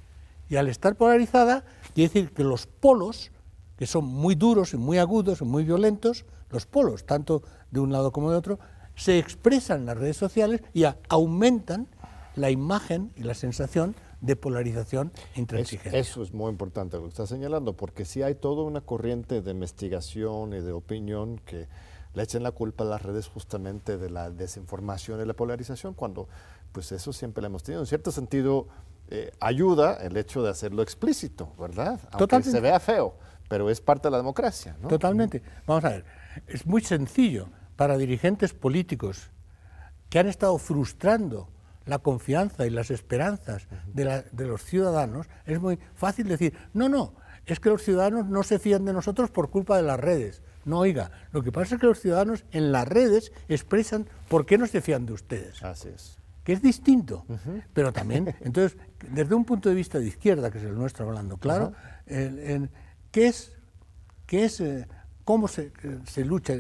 [0.49, 3.31] Y al estar polarizada, quiere decir que los polos,
[3.77, 7.91] que son muy duros y muy agudos y muy violentos, los polos, tanto de un
[7.91, 8.59] lado como de otro,
[8.95, 11.87] se expresan en las redes sociales y aumentan
[12.35, 15.99] la imagen y la sensación de polarización e intransigencia.
[15.99, 19.51] Eso, es muy importante lo que está señalando, porque si hay toda una corriente de
[19.51, 21.67] investigación y de opinión que
[22.13, 26.27] le echen la culpa a las redes justamente de la desinformación y la polarización, cuando
[26.71, 27.81] pues eso siempre lo hemos tenido.
[27.81, 28.67] En cierto sentido,
[29.09, 31.99] eh, ayuda el hecho de hacerlo explícito, ¿verdad?
[32.11, 34.75] Aunque se vea feo, pero es parte de la democracia.
[34.81, 34.87] ¿no?
[34.87, 35.41] Totalmente.
[35.67, 36.05] Vamos a ver,
[36.47, 39.29] es muy sencillo para dirigentes políticos
[40.09, 41.49] que han estado frustrando
[41.85, 47.13] la confianza y las esperanzas de, de, los ciudadanos, es muy fácil decir, no, no,
[47.45, 50.41] es que los ciudadanos no se fían de nosotros por culpa de las redes.
[50.65, 54.57] No, oiga, lo que pasa es que los ciudadanos en las redes expresan por qué
[54.57, 55.61] no se fían de ustedes.
[55.61, 56.17] Así es.
[56.45, 57.25] Que es distinto,
[57.73, 58.77] pero también, entonces,
[59.11, 61.73] desde un punto de vista de izquierda, que es el nuestro hablando, claro,
[62.05, 63.51] ¿qué es,
[64.27, 64.87] qué es eh,
[65.23, 65.73] cómo se,
[66.05, 66.53] se lucha?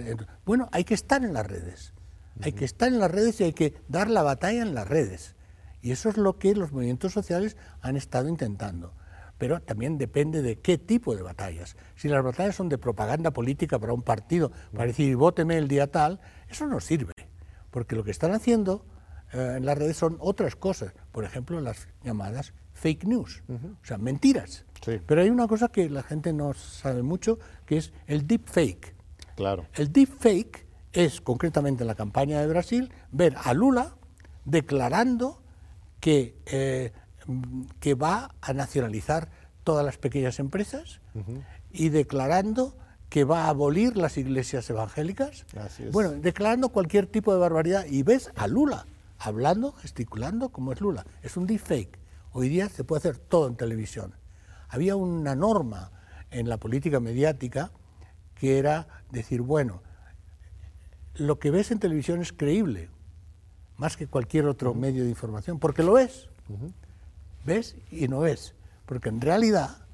[0.43, 1.93] Bueno, hay que estar en las redes.
[2.41, 5.35] Hay que estar en las redes y hay que dar la batalla en las redes.
[5.81, 8.91] Y eso es lo que los movimientos sociales han estado intentando
[9.37, 11.75] pero también depende de qué tipo de batallas.
[11.95, 15.91] Si las batallas son de propaganda política para un partido, para decir vóteme el día
[15.91, 16.19] tal,
[16.49, 17.13] eso no sirve,
[17.71, 18.85] porque lo que están haciendo
[19.33, 23.97] eh, en las redes son otras cosas, por ejemplo las llamadas fake news, o sea,
[23.97, 24.65] mentiras.
[25.07, 28.93] Pero hay una cosa que la gente no sabe mucho, que es el deep fake.
[29.35, 29.65] Claro.
[29.73, 33.95] El deep fake es, concretamente en la campaña de Brasil, ver a Lula
[34.43, 35.41] declarando
[35.99, 36.91] que eh,
[37.79, 39.29] que va a nacionalizar
[39.63, 41.01] todas las pequeñas empresas
[41.71, 42.77] y declarando
[43.09, 45.45] que va a abolir las iglesias evangélicas.
[45.91, 48.85] Bueno, declarando cualquier tipo de barbaridad y ves a Lula
[49.27, 51.05] hablando, gesticulando como es Lula.
[51.21, 51.99] Es un deepfake.
[52.31, 54.15] Hoy día se puede hacer todo en televisión.
[54.69, 55.91] Había una norma
[56.31, 57.71] en la política mediática
[58.35, 59.81] que era decir, bueno,
[61.15, 62.89] lo que ves en televisión es creíble,
[63.77, 66.29] más que cualquier otro medio de información, porque lo es
[67.45, 69.85] ves y no ves, porque en realidad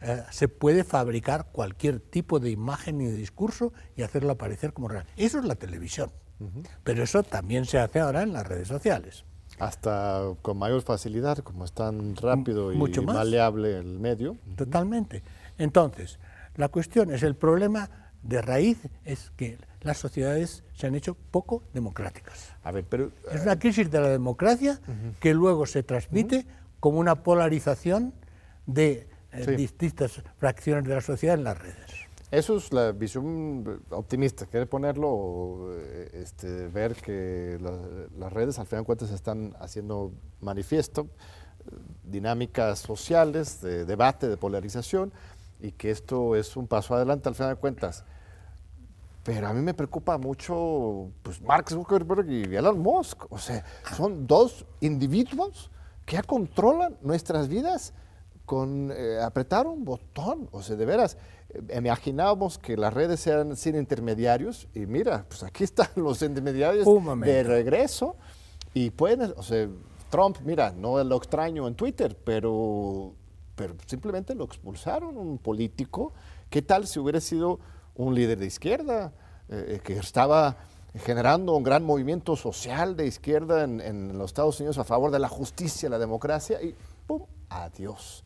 [0.00, 4.88] eh, se puede fabricar cualquier tipo de imagen y de discurso y hacerlo aparecer como
[4.88, 5.06] real.
[5.16, 6.10] Eso es la televisión,
[6.84, 9.24] pero eso también se hace ahora en las redes sociales.
[9.58, 14.36] Hasta con mayor facilidad, como es tan rápido y maleable el medio.
[14.56, 15.22] Totalmente.
[15.58, 16.18] Entonces,
[16.56, 17.90] la cuestión es, el problema
[18.22, 22.54] de raíz es que las sociedades se han hecho poco democráticas.
[22.62, 24.80] A ver, pero, es una crisis de la democracia
[25.20, 26.46] que luego se transmite
[26.80, 28.14] como una polarización
[28.66, 31.99] de eh, distintas fracciones de la sociedad en las redes.
[32.30, 37.58] Eso es la visión optimista, quiere ponerlo, eh, este, ver que
[38.16, 41.08] las redes al final de cuentas están haciendo manifiesto
[41.66, 41.70] eh,
[42.04, 45.12] dinámicas sociales, de debate, de polarización,
[45.58, 48.04] y que esto es un paso adelante al final de cuentas.
[49.24, 53.30] Pero a mí me preocupa mucho pues, Mark Zuckerberg y Elon Musk.
[53.30, 53.64] O sea,
[53.96, 55.68] son dos individuos
[56.06, 57.92] que ya controlan nuestras vidas
[58.50, 60.48] con eh, apretar un botón.
[60.50, 61.16] O sea, de veras,
[61.50, 66.84] eh, imaginábamos que las redes sean sin intermediarios y mira, pues aquí están los intermediarios
[67.20, 68.16] de regreso
[68.74, 69.68] y pueden, o sea,
[70.10, 73.12] Trump, mira, no lo extraño en Twitter, pero,
[73.54, 76.12] pero simplemente lo expulsaron, un político.
[76.48, 77.60] ¿Qué tal si hubiera sido
[77.94, 79.12] un líder de izquierda
[79.48, 80.56] eh, que estaba
[80.96, 85.28] generando un gran movimiento social de izquierda en, los Estados Unidos a favor de la
[85.28, 86.74] justicia, la democracia, y
[87.06, 87.22] ¡pum!
[87.48, 88.24] Adiós.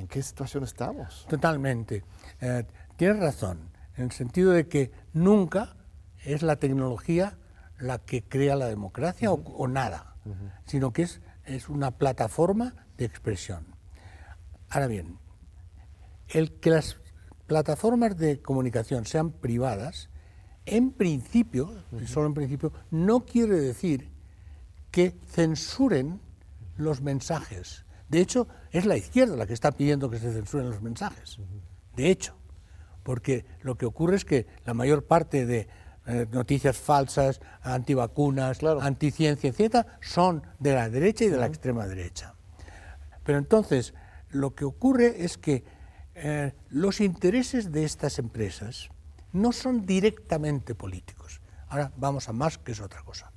[0.00, 1.26] ¿En qué situación estamos?
[1.28, 2.04] Totalmente.
[2.40, 2.64] Eh,
[2.96, 5.76] tienes razón, en el sentido de que nunca
[6.24, 7.36] es la tecnología
[7.78, 10.16] la que crea la democracia o, nada,
[10.64, 13.66] sino que es, es una plataforma de expresión.
[14.70, 15.18] Ahora bien,
[16.28, 16.96] el que las
[17.46, 20.08] plataformas de comunicación sean privadas
[20.64, 21.74] en principio,
[22.06, 24.10] solo en principio, no quiere decir
[24.90, 26.20] que censuren
[26.76, 27.84] los mensajes.
[28.10, 31.38] De hecho, es la izquierda la que está pidiendo que se censuren los mensajes.
[31.96, 32.36] De hecho,
[33.02, 35.68] porque lo que ocurre es que la mayor parte de
[36.06, 42.34] eh, noticias falsas, antivacunas, anticiencia, etc., son de la derecha y de la extrema derecha.
[43.22, 43.94] Pero entonces,
[44.30, 45.64] lo que ocurre es que
[46.14, 48.90] eh, los intereses de estas empresas,
[49.32, 51.40] no son directamente políticos.
[51.68, 53.30] Ahora vamos a más, que es otra cosa.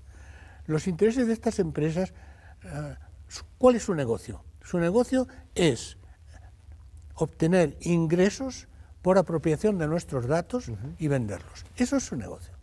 [0.65, 2.13] Los intereses de estas empresas,
[2.63, 2.95] eh,
[3.57, 4.43] ¿cuál es su negocio?
[4.63, 5.97] Su negocio es
[7.15, 8.67] obtener ingresos
[9.01, 11.65] por apropiación de nuestros datos y venderlos.
[11.75, 12.53] Eso es su negocio.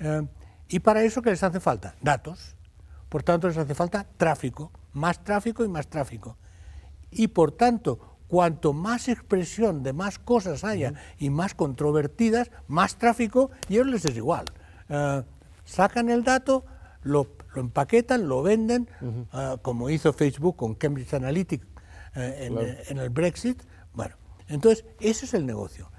[0.00, 0.26] Eh,
[0.68, 1.94] y para eso, ¿qué les hace falta?
[2.02, 2.56] Datos.
[3.08, 6.36] Por tanto, les hace falta tráfico, más tráfico y más tráfico.
[7.10, 13.52] Y por tanto, cuanto más expresión de más cosas haya y más controvertidas, más tráfico,
[13.68, 14.46] y a ellos les es igual.
[14.88, 15.22] Eh,
[15.64, 16.64] sacan el dato,
[17.04, 18.88] lo, empaquetan, lo venden,
[19.32, 21.66] eh, como hizo Facebook con Cambridge Analytica
[22.14, 23.62] eh, en, el Brexit.
[23.92, 24.16] Bueno,
[24.48, 25.90] entonces ese es el negocio.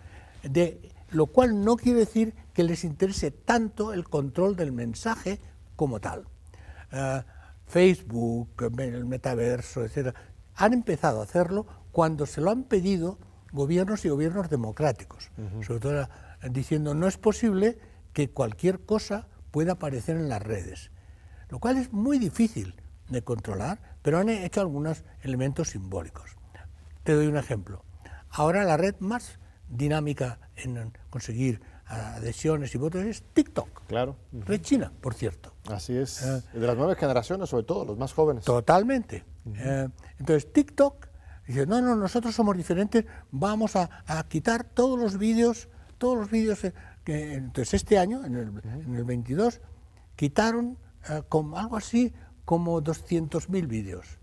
[0.44, 5.40] De, lo cual no quiere decir que les interese tanto el control del mensaje
[5.76, 6.28] como tal.
[7.66, 10.14] Facebook, el metaverso, etcétera,
[10.56, 13.18] han empezado a hacerlo cuando se lo han pedido
[13.52, 15.32] gobiernos y gobiernos democráticos,
[15.66, 16.08] sobre todo eh,
[16.50, 17.78] diciendo no es posible
[18.14, 20.92] que cualquier cosa pueda aparecer en las redes,
[21.56, 22.76] lo cual es muy difícil
[23.08, 26.36] de controlar, pero han hecho algunos elementos simbólicos.
[27.04, 27.86] Te doy un ejemplo.
[28.30, 29.40] Ahora la red más
[29.70, 33.88] dinámica en conseguir adhesiones y votos es TikTok.
[33.88, 34.18] Claro.
[34.34, 35.54] Red China, por cierto.
[35.70, 36.24] Así es.
[36.24, 38.44] Eh, de las nuevas generaciones, sobre todo, los más jóvenes.
[38.44, 39.24] Totalmente.
[39.56, 39.88] Eh,
[40.20, 41.08] entonces, TikTok
[41.48, 43.90] dice, no, no, nosotros somos diferentes, vamos a,
[44.28, 46.74] quitar todos los vídeos, todos los vídeos eh,
[47.06, 49.62] que, entonces este año, en el, 22,
[50.18, 50.78] quitaron
[51.30, 52.14] como, algo así
[52.46, 54.20] como 200.000 vídeos.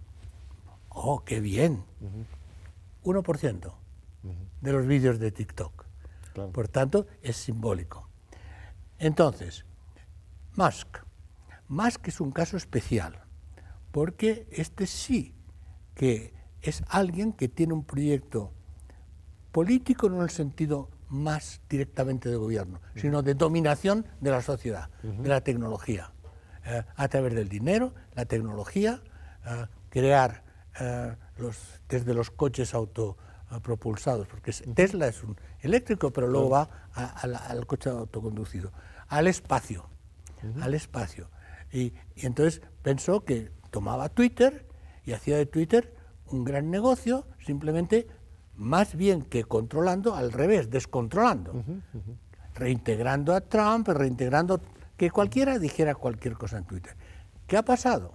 [0.89, 1.85] Oh, qué bien.
[3.05, 3.75] 1%
[4.61, 5.87] de los vídeos de TikTok.
[6.53, 8.09] Por tanto, es simbólico.
[8.99, 9.65] Entonces,
[10.57, 10.99] Musk.
[11.69, 13.23] Musk es un caso especial,
[13.91, 15.35] porque este sí
[15.95, 18.53] que es alguien que tiene un proyecto
[19.51, 24.89] político no en el sentido más directamente de gobierno, sino de dominación de la sociedad,
[25.03, 26.13] de la tecnología,
[26.65, 29.03] eh, a través del dinero, la tecnología,
[29.47, 30.43] eh, crear
[30.79, 31.57] eh, los,
[31.89, 33.17] desde los coches auto,
[33.63, 38.73] propulsados, porque Tesla es un eléctrico, pero luego va al coche autoconducido,
[39.09, 39.91] al espacio,
[40.63, 41.29] al espacio.
[41.71, 44.67] Y, entonces pensó que tomaba Twitter
[45.05, 45.95] y hacía de Twitter
[46.29, 48.07] un gran negocio, simplemente
[48.57, 51.63] más bien que controlando, al revés, descontrolando,
[52.55, 54.63] reintegrando a Trump, reintegrando
[55.03, 56.95] que cualquiera dijera cualquier cosa en Twitter.
[57.49, 58.15] ¿Qué ha pasado?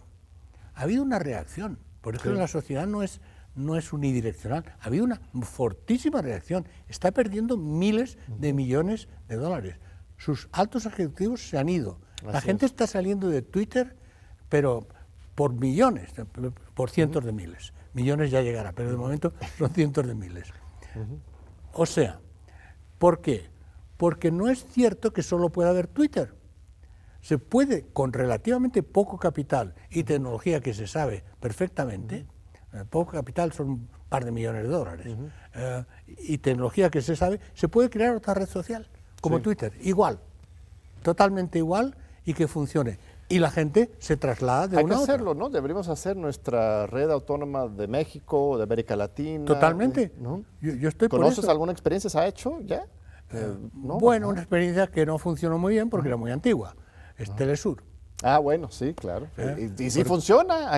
[0.73, 3.19] Ha habido una reacción, por eso la sociedad no es
[3.56, 4.63] no es unidireccional.
[4.80, 6.65] Ha habido una fortísima reacción.
[6.88, 9.76] Está perdiendo miles de millones de dólares.
[10.15, 12.00] Sus altos ejecutivos se han ido.
[12.23, 13.97] La gente está saliendo de Twitter,
[14.47, 14.88] pero
[15.36, 16.13] por millones,
[16.73, 17.73] por cientos de miles.
[17.91, 20.54] Millones ya llegará, pero de momento son cientos de miles.
[21.73, 22.21] O sea,
[22.97, 23.50] ¿por qué?
[23.97, 26.37] Porque no es cierto que solo pueda haber Twitter.
[27.27, 32.25] Se puede, con relativamente poco capital y tecnología que se sabe perfectamente,
[32.71, 35.17] eh, poco capital son un par de millones de dólares,
[35.53, 35.83] eh,
[36.19, 38.87] y tecnología que se sabe, se puede crear otra red social,
[39.19, 40.19] como Twitter, igual,
[41.03, 42.97] totalmente igual y que funcione.
[43.27, 45.49] Y la gente se traslada de Hay una que a hacerlo, ¿no?
[45.49, 49.43] Deberíamos hacer nuestra red autónoma de México, de América Latina.
[49.43, 50.13] Totalmente.
[50.17, 50.45] ¿no?
[50.61, 52.09] Yo, estoy ¿Conoces alguna experiencia?
[52.09, 52.85] ¿Se ha hecho ya?
[53.33, 56.73] Eh, bueno, una experiencia que no funcionó muy bien porque era muy antigua.
[57.17, 57.84] Es Telesur.
[58.23, 59.27] Ah, bueno, sí, claro.
[59.38, 59.69] ¿Eh?
[59.77, 60.71] Y, si funciona,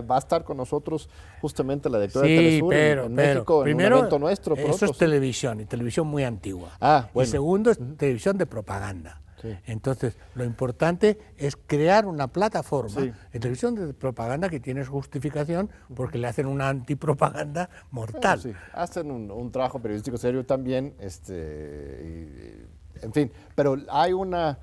[0.00, 1.10] va a estar con nosotros
[1.42, 4.54] justamente la directora de Telesur pero, en, México primero, en un evento nuestro.
[4.56, 6.70] eso es televisión, y televisión muy antigua.
[6.80, 7.28] Ah, bueno.
[7.28, 9.20] Y segundo es televisión de propaganda.
[9.66, 15.70] Entonces, lo importante es crear una plataforma de televisión de propaganda que tiene su justificación
[15.94, 18.40] porque le hacen una antipropaganda mortal.
[18.40, 22.66] sí, hacen un, trabajo periodístico serio también, este,
[23.02, 24.58] en fin, pero hay una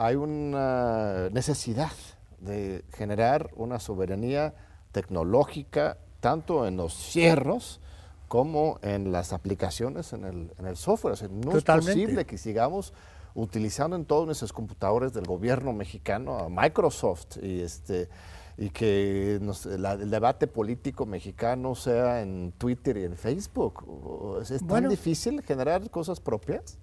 [0.00, 1.90] hay una necesidad
[2.38, 4.54] de generar una soberanía
[4.92, 7.80] tecnológica tanto en los cierros
[8.28, 11.18] como en las aplicaciones, en el, software.
[11.32, 12.92] no es posible que sigamos
[13.34, 18.08] utilizando en todos nuestros computadores del gobierno mexicano a Microsoft y este
[18.56, 24.42] y que el debate político mexicano sea en Twitter y en Facebook.
[24.42, 26.78] ¿Es tan difícil generar cosas propias?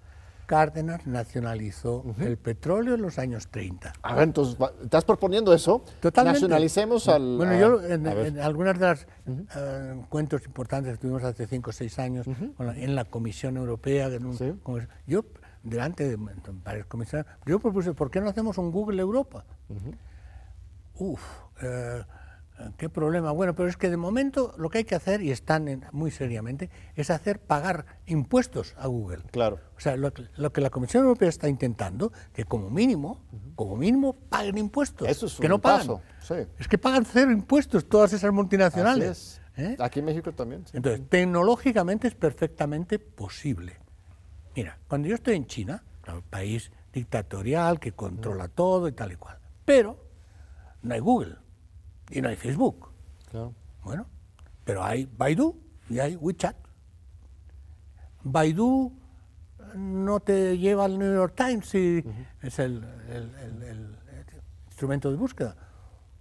[0.46, 3.92] Cárdenas nacionalizó el petróleo en los años 30.
[4.02, 5.84] A ver, entonces, ¿estás proponiendo eso?
[6.00, 6.40] Totalmente.
[6.40, 7.36] Nacionalicemos al...
[7.36, 9.06] Bueno, yo en, algunas de los
[9.56, 12.26] eh, encuentros importantes que tuvimos hace 5 o 6 años
[12.58, 14.08] en la Comisión Europea,
[15.06, 15.24] yo
[15.62, 16.16] delante de
[16.64, 19.44] varios comisarios, yo propuse, ¿por qué no hacemos un Google Europa?
[20.98, 21.22] Uf,
[21.62, 22.02] eh,
[22.76, 23.32] ¿Qué problema?
[23.32, 26.70] Bueno, pero es que de momento lo que hay que hacer, y están muy seriamente,
[26.94, 29.22] es hacer pagar impuestos a Google.
[29.30, 29.60] Claro.
[29.76, 34.58] O sea, lo, que la Comisión Europea está intentando, que como mínimo, como mínimo paguen
[34.58, 35.08] impuestos.
[35.08, 35.98] Eso es que no pagan.
[36.20, 36.34] Sí.
[36.58, 39.40] Es que pagan cero impuestos todas esas multinacionales.
[39.56, 39.76] ¿Eh?
[39.78, 40.64] Aquí en México también.
[40.72, 43.78] Entonces, tecnológicamente es perfectamente posible.
[44.54, 49.16] Mira, cuando yo estoy en China, un país dictatorial que controla todo y tal y
[49.16, 49.98] cual, pero
[50.82, 51.36] no hay Google
[52.10, 52.90] y no hay Facebook.
[53.82, 54.06] Bueno,
[54.64, 55.56] pero hay Baidu
[55.88, 56.56] y hay WeChat.
[58.24, 58.92] Baidu
[59.74, 62.04] no te lleva al New York Times y
[62.42, 62.84] es el,
[64.66, 65.56] instrumento de búsqueda.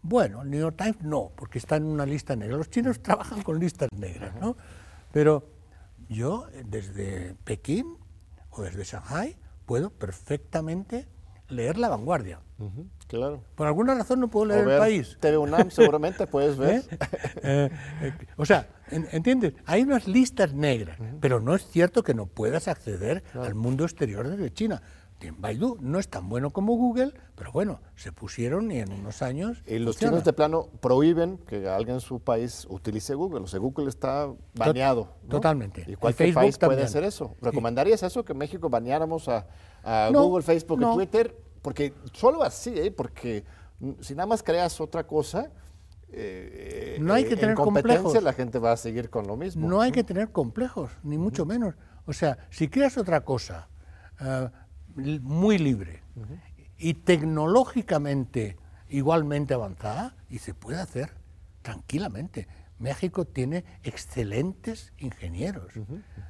[0.01, 2.57] Bueno, el New York Times no, porque está en una lista negra.
[2.57, 4.55] Los chinos trabajan con listas negras, ¿no?
[5.11, 5.49] Pero
[6.09, 7.97] yo desde Pekín
[8.51, 11.07] o desde Shanghai puedo perfectamente
[11.49, 12.39] leer La Vanguardia.
[13.07, 13.43] Claro.
[13.55, 15.17] Por alguna razón no puedo leer el país.
[15.19, 16.83] TV UNAM seguramente puedes ver.
[17.43, 17.69] ¿Eh?
[18.01, 19.53] Eh, o sea, ¿entiendes?
[19.65, 24.27] Hay unas listas negras, pero no es cierto que no puedas acceder al mundo exterior
[24.27, 24.81] desde China.
[25.31, 29.63] Baidu no es tan bueno como Google, pero bueno, se pusieron y en unos años.
[29.65, 33.41] Y los chinos de plano prohíben que alguien en su país utilice Google.
[33.41, 35.09] O sea, Google está baneado.
[35.29, 35.85] Totalmente.
[35.87, 37.35] ¿Y cualquier país puede hacer eso?
[37.41, 39.47] ¿Recomendarías eso, que México baneáramos a,
[40.11, 41.44] Google, Facebook y Twitter?
[41.65, 42.91] Porque solo así, ¿eh?
[42.91, 43.43] porque
[43.99, 45.49] si nada más creas otra cosa,
[46.11, 48.21] eh, no hay que tener complejos.
[48.21, 49.67] la gente va a seguir con lo mismo.
[49.67, 51.73] No hay que tener complejos, ni mucho menos.
[52.05, 53.67] O sea, si creas otra cosa,
[54.21, 54.49] uh,
[55.23, 56.03] muy libre
[56.77, 58.57] y tecnológicamente
[58.87, 61.13] igualmente avanzada y se puede hacer
[61.63, 62.47] tranquilamente.
[62.77, 65.73] México tiene excelentes ingenieros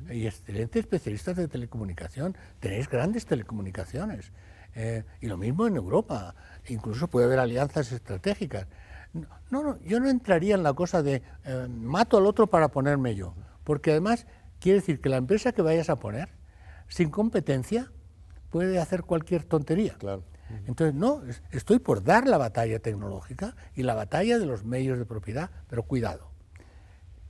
[0.10, 2.38] y excelentes especialistas de telecomunicación.
[2.62, 4.32] Tenéis grandes telecomunicaciones.
[4.76, 6.36] Eh, y lo mismo en Europa.
[6.68, 8.68] Incluso puede haber alianzas estratégicas.
[9.14, 13.16] No, no, yo no entraría en la cosa de eh, mato al otro para ponerme
[13.16, 13.34] yo.
[13.64, 14.28] Porque además
[14.60, 16.30] quiere decir que la empresa que vayas a poner,
[16.88, 17.92] sin competencia,
[18.50, 19.96] puede hacer cualquier tontería.
[19.98, 20.24] Claro.
[20.68, 25.06] Entonces, no, estoy por dar la batalla tecnológica y la batalla de los medios de
[25.06, 26.32] propiedad, pero cuidado.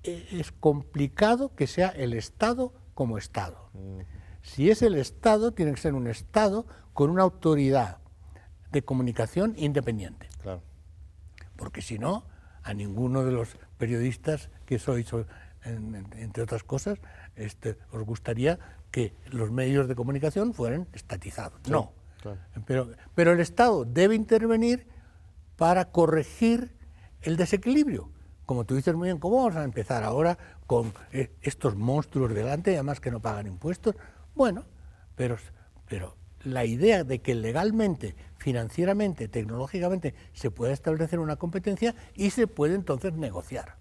[0.03, 3.69] E, es complicado que sea el Estado como Estado.
[4.45, 7.97] Si es el Estado, tiene que ser un Estado con una autoridad
[8.71, 10.29] de comunicación independiente.
[10.41, 10.61] Claro.
[11.55, 12.25] Porque si no,
[12.63, 15.07] a ninguno de los periodistas que sois,
[15.63, 16.99] entre otras cosas,
[17.35, 18.59] este, os gustaría
[18.91, 21.59] que los medios de comunicación fueran estatizados.
[21.67, 21.91] no.
[22.65, 24.87] Pero, pero el Estado debe intervenir
[25.57, 26.75] para corregir
[27.21, 28.09] el desequilibrio.
[28.45, 32.73] Como tú dices muy bien, ¿cómo vamos a empezar ahora con eh, estos monstruos delante,
[32.73, 33.95] además que no pagan impuestos?
[34.35, 34.65] Bueno,
[35.15, 35.37] pero,
[35.87, 42.47] pero la idea de que legalmente, financieramente, tecnológicamente se pueda establecer una competencia y se
[42.47, 43.77] puede entonces negociar.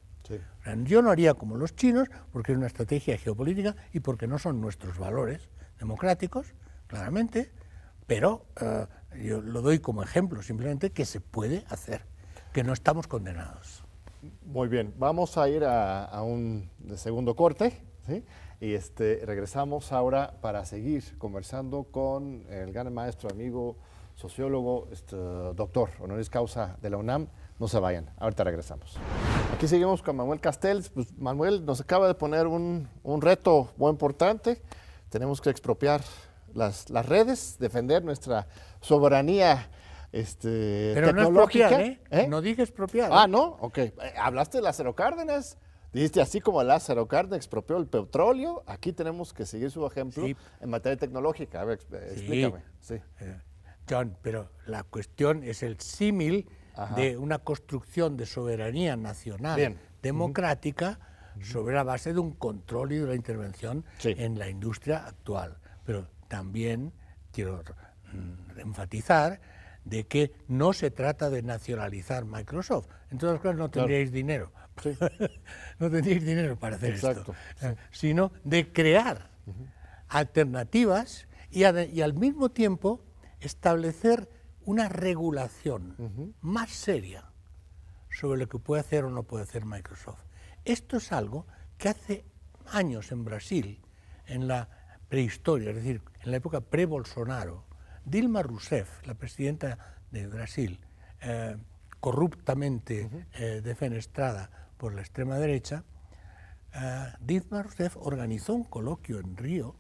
[0.85, 4.61] Yo no haría como los chinos, porque es una estrategia geopolítica y porque no son
[4.61, 6.55] nuestros valores democráticos,
[6.87, 7.53] claramente,
[8.07, 8.87] pero eh,
[9.23, 12.07] yo lo doy como ejemplo, simplemente que se puede hacer,
[12.55, 13.85] que no estamos condenados.
[14.47, 17.83] Muy bien, vamos a ir a, un segundo corte,
[18.65, 23.77] y este, regresamos ahora para seguir conversando con el gran maestro, amigo,
[24.15, 27.29] sociólogo, este, doctor honoris causa de la UNAM.
[27.59, 28.97] No se vayan, ahorita regresamos.
[29.53, 30.89] Aquí seguimos con Manuel Castells.
[30.89, 32.89] Pues Manuel nos acaba de poner un,
[33.21, 34.63] reto muy importante.
[35.11, 36.01] Tenemos que expropiar
[36.55, 38.47] las, las redes, defender nuestra
[38.81, 39.69] soberanía
[40.11, 41.71] este, Pero tecnológica.
[41.71, 42.01] No, ¿eh?
[42.11, 42.27] ¿eh?
[42.29, 43.11] no dije expropiar.
[43.13, 43.59] Ah, ¿no?
[43.61, 43.77] Ok.
[43.77, 45.59] Eh, hablaste de Lázaro Cárdenas.
[45.95, 50.69] Dijiste así como Lázaro Cárdenas expropió el petróleo, aquí tenemos que seguir su ejemplo en
[50.69, 51.61] materia tecnológica.
[51.61, 51.79] A ver,
[52.11, 52.63] explícame.
[52.81, 52.97] Sí.
[53.89, 56.49] John, pero la cuestión es el símil
[56.97, 60.99] de una construcción de soberanía nacional democrática
[61.41, 65.59] sobre la base de un control y de la intervención en la industria actual.
[65.85, 66.93] Pero también
[67.31, 67.63] quiero
[68.13, 69.41] mm, enfatizar
[69.85, 72.89] de que no se trata de nacionalizar Microsoft.
[73.11, 74.51] En todas las cosas no tendríais dinero.
[75.79, 77.35] no tendríais dinero para hacer esto.
[77.63, 79.31] Eh, sino de crear
[80.09, 83.01] alternativas y, y al mismo tiempo
[83.41, 84.29] establecer
[84.65, 87.25] una regulación más seria
[88.11, 90.23] sobre lo que puede hacer o no puede hacer Microsoft.
[90.65, 91.47] Esto es algo
[91.77, 92.25] que hace
[92.73, 93.81] años en Brasil,
[94.27, 94.69] en la
[95.09, 97.65] prehistoria, es decir, en la época pre-Bolsonaro,
[98.05, 100.81] Dilma Rousseff, la presidenta de Brasil,
[101.21, 101.57] eh,
[102.01, 105.83] corruptamente eh, defenestrada por la extrema derecha,
[106.75, 109.77] eh, Dilma Rousseff organizó un coloquio en Río,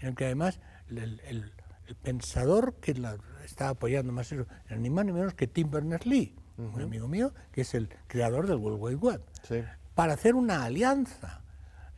[0.00, 1.50] en el que además el
[1.86, 6.34] el pensador que la estaba apoyando más era ni más ni menos que Tim Berners-Lee,
[6.58, 9.22] un amigo mío, que es el creador del World Wide Web,
[9.94, 11.42] para hacer una alianza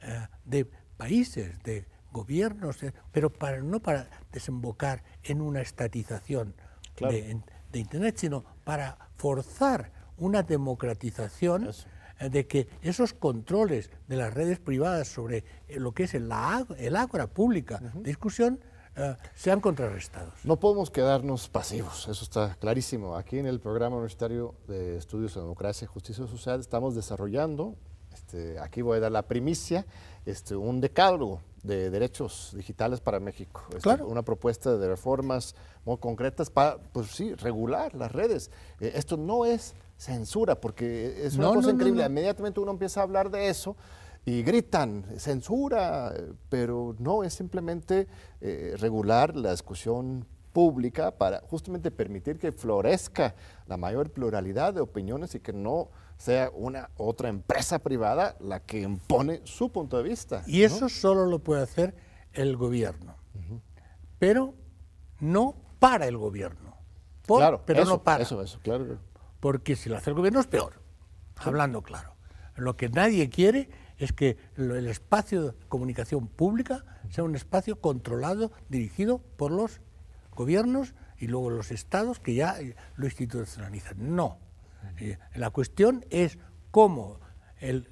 [0.02, 6.54] eh, de países, de gobiernos, eh, pero para, no para desembocar en una estatización
[7.00, 7.40] de,
[7.74, 11.68] Internet, sino para forzar una democratización
[12.18, 16.30] de que esos controles de las redes privadas sobre lo que es el,
[16.78, 18.60] el ágora pública de discusión
[18.96, 20.32] eh, sean contrarrestados.
[20.44, 23.16] No podemos quedarnos pasivos, eso está clarísimo.
[23.16, 27.76] Aquí en el Programa Universitario de Estudios de Democracia y Justicia Social estamos desarrollando,
[28.16, 29.84] este, aquí voy a dar la primicia,
[30.24, 33.62] este, un decálogo de derechos digitales para México.
[33.76, 35.54] Este, una propuesta de reformas
[35.84, 38.50] muy concretas para, pues sí, regular las redes.
[38.80, 42.06] Eh, esto no es censura, porque es una cosa increíble.
[42.06, 43.76] Inmediatamente uno empieza a hablar de eso
[44.24, 46.14] y gritan censura,
[46.48, 48.08] pero no, es simplemente
[48.40, 53.34] eh, regular la discusión pública para justamente permitir que florezca
[53.66, 58.80] la mayor pluralidad de opiniones y que no sea una otra empresa privada la que
[58.80, 60.42] impone su punto de vista.
[60.46, 61.94] Y eso solo lo puede hacer
[62.32, 63.16] el gobierno,
[64.18, 64.54] pero
[65.20, 66.76] no para el gobierno.
[67.26, 68.22] claro, pero eso, no para.
[68.22, 68.98] Eso, eso, claro.
[69.40, 70.80] Porque si lo hace el gobierno es peor,
[71.36, 72.14] hablando claro.
[72.56, 78.50] Lo que nadie quiere es que el espacio de comunicación pública sea un espacio controlado,
[78.68, 79.80] dirigido por los
[80.34, 82.56] gobiernos y luego los estados que ya
[82.96, 84.14] lo institucionalizan.
[84.14, 84.38] No.
[84.98, 86.38] Eh, la cuestión es
[86.70, 87.20] cómo
[87.58, 87.88] el,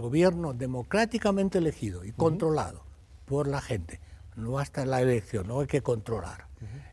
[0.00, 2.86] gobierno democráticamente elegido y controlado
[3.26, 4.00] por la gente,
[4.34, 6.46] no basta la elección, no hay que controlar.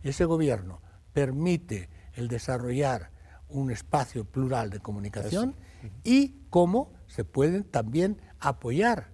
[0.04, 0.82] Ese gobierno
[1.14, 3.12] permite el desarrollar
[3.48, 5.56] un espacio plural de comunicación
[6.04, 9.12] y cómo se pueden también apoyar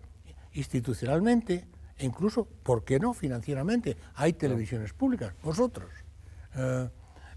[0.54, 1.68] institucionalmente
[1.98, 3.98] e incluso, ¿por qué no?, financieramente.
[4.16, 5.90] Hay televisiones públicas, vosotros,
[6.56, 6.90] eh,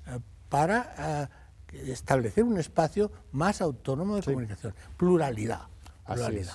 [0.06, 1.30] eh, para
[1.72, 4.74] establecer un espacio más autónomo de comunicación.
[4.96, 5.68] Pluralidad.
[6.06, 6.54] pluralidad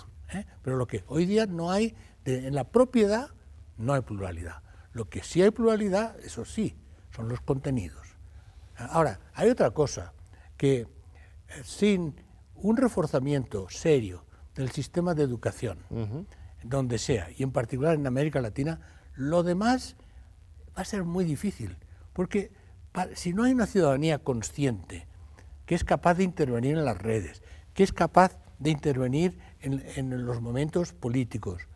[0.61, 1.95] Pero lo que hoy día no hay,
[2.25, 3.29] en la propiedad
[3.77, 4.61] no hay pluralidad.
[4.93, 6.75] Lo que sí hay pluralidad, eso sí,
[7.11, 8.05] son los contenidos.
[8.77, 10.13] Ahora, hay otra cosa,
[10.57, 10.87] que
[11.63, 12.15] sin
[12.55, 15.79] un reforzamiento serio del sistema de educación,
[16.63, 18.79] donde sea, y en particular en América Latina,
[19.15, 19.95] lo demás
[20.77, 21.77] va a ser muy difícil,
[22.13, 22.51] porque
[23.13, 25.07] si no hay una ciudadanía consciente,
[25.65, 27.43] que es capaz de intervenir en las redes,
[27.73, 31.67] que es capaz de intervenir en, los momentos políticos,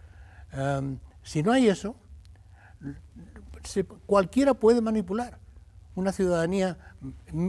[0.52, 1.96] em, si no hay eso,
[4.06, 5.40] cualquiera puede manipular
[5.96, 6.78] una ciudadanía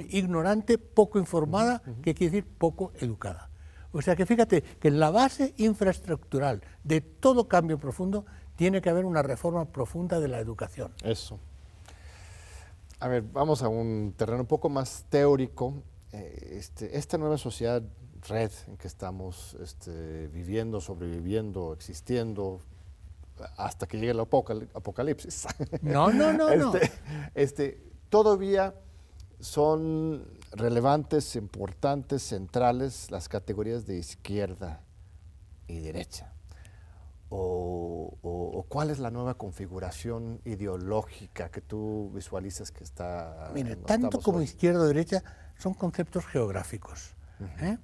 [0.09, 3.51] ignorante, poco informada, que quiere decir poco educada.
[3.93, 8.25] O sea que fíjate que en la base infraestructural de todo cambio profundo
[8.57, 10.93] tiene que haber una reforma profunda de la educación.
[11.03, 11.39] Eso.
[13.01, 15.83] A ver, vamos a un terreno un poco más teórico.
[16.13, 17.83] Eh, este, esta nueva sociedad
[18.29, 22.61] red en que estamos este, viviendo, sobreviviendo, existiendo,
[23.57, 25.47] hasta que llegue el apocalipsis.
[25.83, 26.55] No, no, no.
[26.55, 26.75] no.
[26.75, 26.93] Este,
[27.35, 28.75] este, todavía
[29.41, 34.83] son relevantes, importantes, centrales las categorías de izquierda
[35.67, 36.35] y derecha?
[37.33, 43.51] O, cuál es la nueva configuración ideológica que tú visualizas que está...
[43.55, 45.23] Mire, tanto como izquierda o derecha
[45.57, 47.15] son conceptos geográficos,
[47.61, 47.79] ¿eh?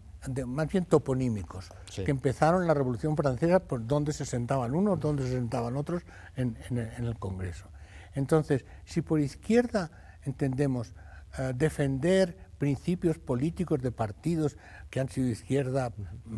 [0.46, 5.32] más bien toponímicos, que empezaron la Revolución Francesa por donde se sentaban unos, donde se
[5.32, 6.02] sentaban otros
[6.36, 7.66] en, el Congreso.
[8.14, 9.90] Entonces, si por izquierda
[10.22, 10.94] entendemos
[11.38, 14.56] eh, defender principios políticos de partidos
[14.90, 15.92] que han sido izquierda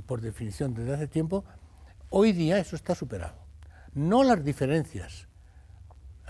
[0.06, 1.44] por definición desde hace tiempo,
[2.10, 3.36] hoy día eso está superado.
[3.94, 5.28] No las diferencias.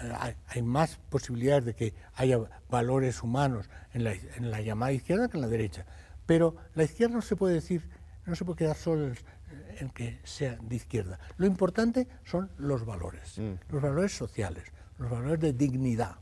[0.01, 2.39] Eh, hay, más posibilidades de que haya
[2.71, 5.87] valores humanos en la, llamada izquierda que en la derecha.
[6.27, 7.89] Pero la izquierda no se puede decir,
[8.27, 9.13] no se puede quedar solo
[9.79, 11.19] en, que sea de izquierda.
[11.37, 13.73] Lo importante son los valores, mm.
[13.73, 14.65] los valores sociales,
[14.99, 16.17] los valores de dignidad,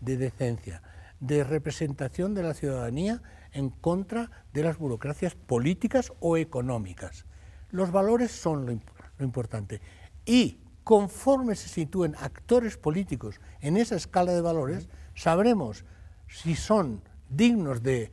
[0.00, 0.82] de decencia,
[1.18, 3.22] de representación de la ciudadanía
[3.52, 7.26] en contra de las burocracias políticas o económicas.
[7.70, 9.80] Los valores son lo, importante.
[10.24, 15.84] Y conforme se sitúen actores políticos en esa escala de valores, sabremos
[16.28, 18.12] si son dignos de,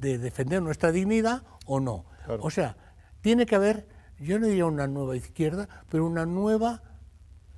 [0.00, 2.04] defender nuestra dignidad o no.
[2.40, 2.76] O sea,
[3.22, 3.88] tiene que haber,
[4.20, 6.82] yo no diría una nueva izquierda, pero una nueva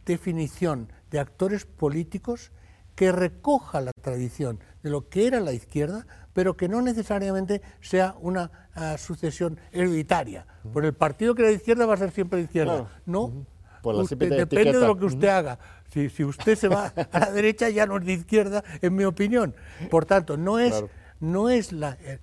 [0.05, 2.53] definición de actores políticos
[2.97, 8.17] que recoja la tradición de lo que era la izquierda, pero que no necesariamente sea
[8.21, 10.47] una ah, sucesión hereditaria.
[10.73, 12.91] Por el partido que era de izquierda va a ser siempre de izquierda.
[13.05, 13.47] No,
[14.09, 15.59] depende de lo que usted haga.
[15.91, 19.55] Si, usted se va a la derecha ya no es de izquierda, en mi opinión.
[19.91, 20.85] Por tanto, no es,
[21.21, 22.19] no es la, eh,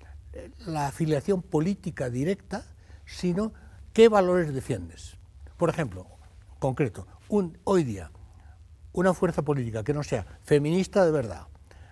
[0.66, 2.66] la afiliación política directa,
[3.06, 3.52] sino
[3.92, 5.16] qué valores defiendes.
[5.56, 6.06] Por ejemplo,
[6.58, 8.10] concreto, un, hoy día,
[8.94, 11.46] una fuerza política que no sea feminista de verdad,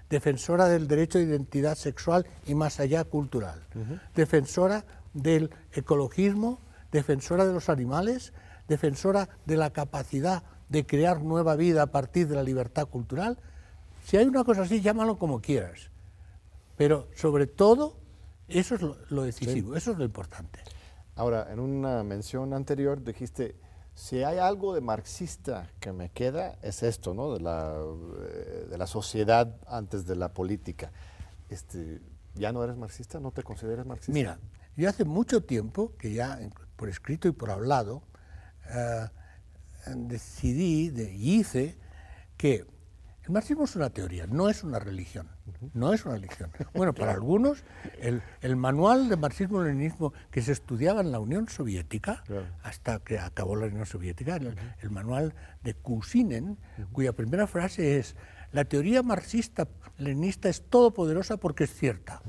[0.09, 3.61] defensora del derecho de identidad sexual y más allá cultural,
[4.15, 8.33] defensora del ecologismo, defensora de los animales,
[8.69, 13.39] defensora de la capacidad de crear nueva vida a partir de la libertad cultural.
[14.05, 15.91] Si hay una cosa así, llámalo como quieras.
[16.77, 17.97] Pero sobre todo,
[18.49, 20.61] eso es lo, decisivo, eso es lo importante.
[21.15, 23.57] Ahora, en una mención anterior dijiste,
[23.95, 27.35] si hay algo de marxista que me queda, es esto, ¿no?
[27.35, 30.93] De la, eh, de la sociedad antes de la política.
[31.49, 32.01] Este,
[32.35, 33.21] ¿Ya no eres marxista?
[33.21, 34.13] ¿No te consideras marxista?
[34.13, 34.39] Mira,
[34.77, 36.39] yo hace mucho tiempo, que ya
[36.77, 38.03] por escrito y por hablado,
[38.71, 39.07] eh,
[39.95, 41.77] decidí y hice
[42.37, 42.67] que
[43.25, 45.29] El marxismo es una teoría, no es una religión.
[45.75, 46.51] No es una religión.
[46.75, 47.65] Bueno, para algunos,
[48.01, 52.25] el, manual de marxismo-leninismo que se estudiaba en la Unión Soviética,
[52.63, 56.59] hasta que acabó la Unión Soviética, el, manual de Kusinen,
[56.93, 58.17] cuya primera frase es:
[58.53, 62.23] La teoría marxista-leninista es todopoderosa porque es cierta.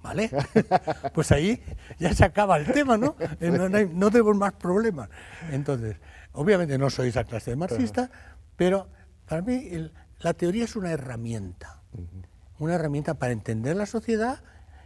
[0.00, 0.30] ¿Vale?
[1.14, 1.60] pues ahí
[1.98, 3.16] ya se acaba el tema, ¿no?
[3.40, 5.10] No, no tenemos más problemas.
[5.50, 5.96] Entonces,
[6.32, 8.10] obviamente no soy esa clase de marxista,
[8.56, 8.88] pero
[9.26, 11.82] para mí el, la teoría es una herramienta,
[12.58, 14.42] una herramienta para entender la sociedad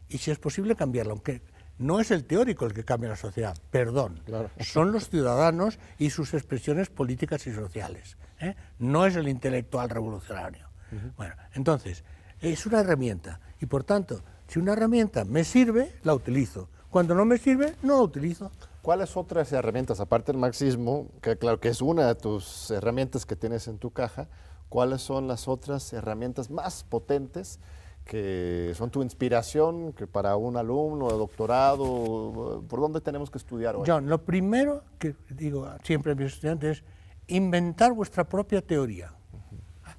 [0.08, 1.42] y si es posible cambiarla, aunque
[1.78, 4.22] no es el teórico el que cambia la sociedad, perdón,
[4.60, 8.54] son los ciudadanos y sus expresiones políticas y sociales, ¿eh?
[8.78, 10.68] no es el intelectual revolucionario.
[11.16, 12.04] Bueno, entonces,
[12.40, 16.68] es una herramienta y por tanto, si una herramienta me sirve, la utilizo.
[16.90, 18.52] Cuando no me sirve, no la utilizo.
[18.82, 23.34] ¿Cuáles otras herramientas, aparte del marxismo, que claro que es una de tus herramientas que
[23.34, 24.28] tienes en tu caja,
[24.72, 27.60] cuáles son las otras herramientas más potentes
[28.06, 33.76] que son tu inspiración que para un alumno de doctorado, ¿por dónde tenemos que estudiar
[33.76, 33.82] hoy?
[33.86, 36.84] John, lo primero que digo siempre a mis estudiantes es
[37.26, 39.12] inventar vuestra propia teoría.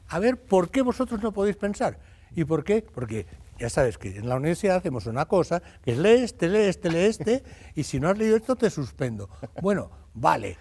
[0.08, 2.00] A ver por qué vosotros no podéis pensar.
[2.36, 2.82] ¿Y por qué?
[2.82, 3.28] Porque
[3.60, 6.90] ya sabes que en la universidad hacemos una cosa, que es lee este, lee este,
[6.90, 7.44] lee este,
[7.76, 9.30] y si no has leído esto te suspendo.
[9.62, 10.58] Bueno, vale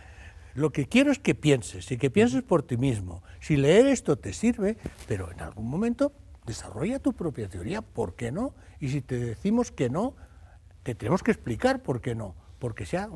[0.55, 3.22] lo que quiero es que pienses y que pienses por ti mismo.
[3.40, 4.76] Si leer esto te sirve,
[5.09, 6.12] pero en algún momento
[6.46, 8.55] desarrolla tu propia teoría, ¿por qué no?
[8.80, 10.14] Y si te decimos que no,
[10.82, 12.34] te tenemos que explicar por qué no.
[12.59, 13.09] Porque sea,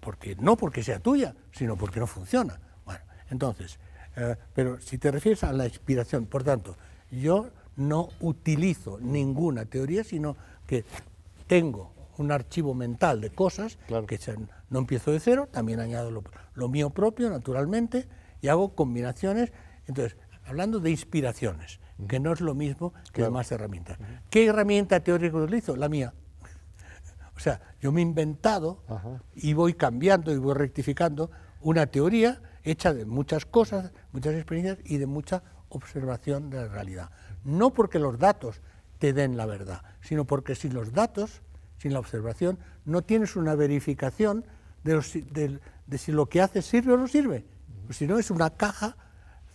[0.00, 2.58] porque, no porque sea tuya, sino porque no funciona.
[2.84, 3.78] Bueno, entonces,
[4.16, 6.76] eh, pero si te refieres a la inspiración, por tanto,
[7.10, 10.36] yo no utilizo ninguna teoría, sino
[10.66, 10.84] que
[11.46, 14.18] tengo un archivo mental de cosas que
[14.70, 18.08] no empiezo de cero, también añado lo, mío propio, naturalmente,
[18.40, 19.52] y hago combinaciones.
[19.86, 23.98] Entonces, hablando de inspiraciones, que no es lo mismo que demás herramientas.
[24.30, 25.76] ¿Qué herramienta teórica utilizo?
[25.76, 26.12] La mía.
[27.36, 28.82] O sea, yo me he inventado
[29.36, 34.96] y voy cambiando y voy rectificando una teoría hecha de muchas cosas, muchas experiencias y
[34.96, 37.10] de mucha observación de la realidad.
[37.44, 38.60] No porque los datos
[38.98, 41.42] te den la verdad, sino porque sin los datos
[41.78, 44.44] sin la observación, no tienes una verificación
[44.96, 47.44] de, si lo que haces sirve o no sirve.
[47.86, 48.96] Pues si no, es una caja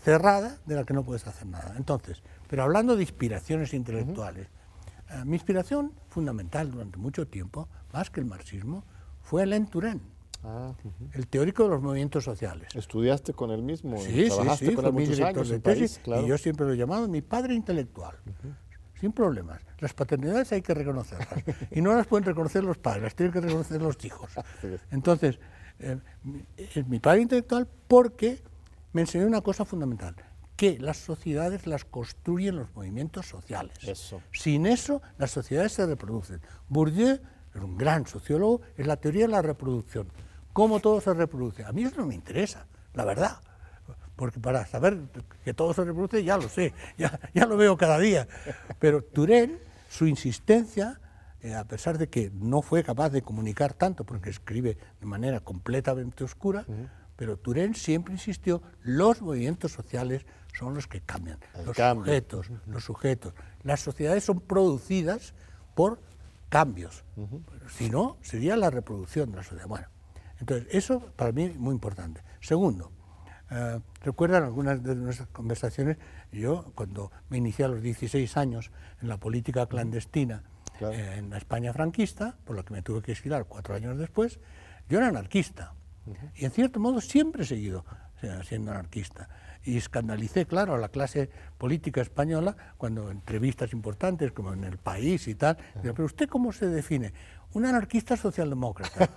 [0.04, 1.76] cerrada de la que no puedes hacer nada.
[1.78, 4.48] Entonces, pero hablando de inspiraciones intelectuales,
[5.10, 8.84] eh, mi inspiración fundamental durante mucho tiempo, más que el marxismo,
[9.22, 10.02] fue Alain Turén,
[10.44, 10.74] ah,
[11.14, 12.76] el teórico de los movimientos sociales.
[12.76, 13.98] ¿Estudiaste con él mismo?
[13.98, 17.22] Sí, sí, sí, con mi director de tesis, y yo siempre lo he llamado mi
[17.22, 18.18] padre intelectual
[19.04, 19.60] sin problemas.
[19.80, 21.28] Las paternidades hay que reconocerlas.
[21.72, 24.32] Y no las pueden reconocer los padres, las tienen que reconocer los hijos.
[24.92, 25.40] Entonces,
[25.80, 26.00] eh,
[26.56, 28.42] es mi padre intelectual porque
[28.94, 30.16] me enseñó una cosa fundamental,
[30.56, 33.78] que las sociedades las construyen los movimientos sociales.
[34.32, 36.40] Sin eso, las sociedades se reproducen.
[36.70, 37.20] Bourdieu,
[37.54, 40.08] es un gran sociólogo, es la teoría de la reproducción.
[40.54, 41.66] ¿Cómo todo se reproduce?
[41.66, 43.42] A mí eso no me interesa, la verdad
[44.16, 45.00] porque para saber
[45.44, 48.28] que todo se reproduce ya lo sé, ya, ya lo veo cada día.
[48.80, 49.60] Pero Turén,
[49.90, 51.00] su insistencia,
[51.42, 55.42] eh, a pesar de que no fue capaz de comunicar tanto, porque escribe de manera
[55.42, 56.66] completamente oscura,
[57.18, 60.26] pero Turén siempre insistió, los movimientos sociales
[60.58, 63.34] son los que cambian, los sujetos, los sujetos.
[63.64, 65.34] Las sociedades son producidas
[65.76, 66.00] por
[66.48, 67.04] cambios,
[67.68, 69.68] si no, sería la reproducción de la sociedad.
[69.68, 69.88] Bueno,
[70.40, 72.22] entonces eso para mí es muy importante.
[72.40, 72.93] Segundo,
[73.54, 75.98] eh, recuerdan algunas de nuestras conversaciones,
[76.32, 80.42] yo cuando me inicié a los 16 años en la política clandestina
[80.82, 84.40] eh, en la España franquista, por lo que me tuve que exilar cuatro años después,
[84.90, 85.76] yo era anarquista.
[86.36, 87.86] Y en cierto modo siempre he seguido
[88.44, 89.30] siendo anarquista.
[89.64, 95.28] Y escandalicé, claro, a la clase política española cuando entrevistas importantes, como en El País
[95.28, 97.14] y tal, pero ¿usted cómo se define?
[97.54, 99.10] Un anarquista socialdemócrata.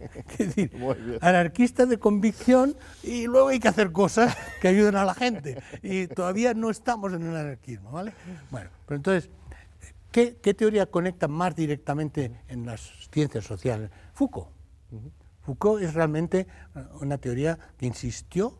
[0.38, 0.72] es decir,
[1.20, 5.62] anarquista de convicción y luego hay que hacer cosas que ayuden a la gente.
[5.82, 8.12] Y todavía no estamos en el anarquismo, ¿vale?
[8.50, 9.30] Bueno, pero entonces,
[10.12, 13.90] ¿qué, teoría conecta más directamente en las ciencias sociales?
[14.14, 14.48] Foucault.
[15.42, 18.58] Foucault es realmente eh, una teoría que insistió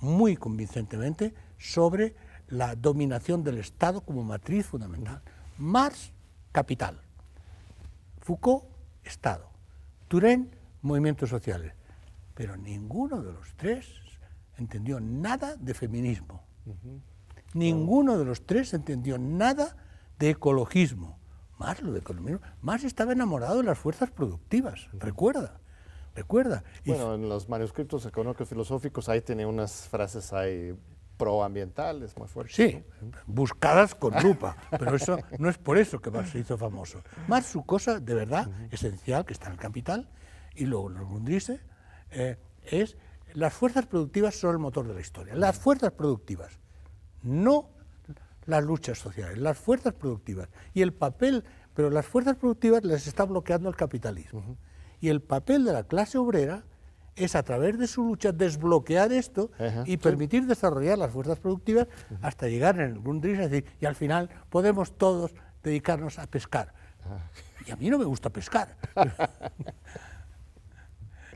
[0.00, 2.14] muy convincentemente sobre
[2.48, 5.22] la dominación del Estado como matriz fundamental.
[5.58, 6.12] Marx,
[6.52, 7.00] capital.
[8.20, 8.64] Foucault,
[9.10, 9.50] Estado.
[10.08, 11.74] Turén, movimientos sociales.
[12.34, 13.86] Pero ninguno de los tres
[14.56, 16.42] entendió nada de feminismo.
[17.52, 19.76] Ninguno de los tres entendió nada
[20.18, 21.18] de ecologismo.
[21.58, 22.40] Más lo de economismo.
[22.62, 24.88] Más estaba enamorado de las fuerzas productivas.
[24.92, 25.60] Recuerda.
[26.14, 26.64] Recuerda.
[26.86, 30.74] Bueno, en los manuscritos económicos filosóficos ahí tiene unas frases ahí
[31.20, 32.56] proambientales muy fuertes.
[32.56, 32.82] Sí,
[33.26, 37.02] buscadas con lupa, pero eso no es por eso que Marx se hizo famoso.
[37.28, 40.08] Marx, su cosa de verdad esencial, que está en el capital,
[40.54, 41.60] y luego los Mundrise,
[42.10, 42.96] eh, es
[43.34, 45.34] las fuerzas productivas son el motor de la historia.
[45.34, 46.58] Las fuerzas productivas,
[47.22, 47.68] no
[48.46, 50.48] las luchas sociales, las fuerzas productivas.
[50.74, 51.44] Y el papel,
[51.74, 54.56] pero las fuerzas productivas les está bloqueando el capitalismo.
[55.00, 56.64] Y el papel de la clase obrera
[57.24, 59.50] es a través de su lucha desbloquear esto
[59.84, 61.86] y permitir desarrollar las fuerzas productivas
[62.22, 66.72] hasta llegar en el Grundrisse a decir, y al final podemos todos dedicarnos a pescar.
[67.66, 68.76] Y a mí no me gusta pescar.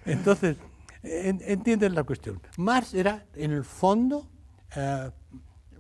[0.07, 0.57] Entonces,
[1.03, 2.41] entienden la cuestión.
[2.57, 4.27] Marx era, en el fondo,
[4.77, 5.11] eh,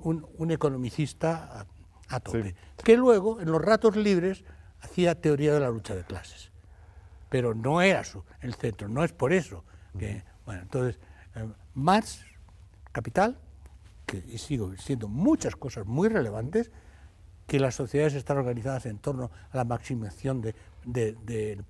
[0.00, 1.66] un, economicista
[2.08, 4.44] a, tope, que luego, en los ratos libres,
[4.80, 6.50] hacía teoría de la lucha de clases.
[7.30, 9.64] Pero no era su, el centro, no es por eso
[9.98, 10.22] que...
[10.44, 10.98] Bueno, entonces,
[11.34, 12.24] eh, Marx,
[12.92, 13.38] Capital,
[14.06, 16.70] que y sigo siendo muchas cosas muy relevantes,
[17.46, 21.62] que las sociedades están organizadas en torno a la maximización de, de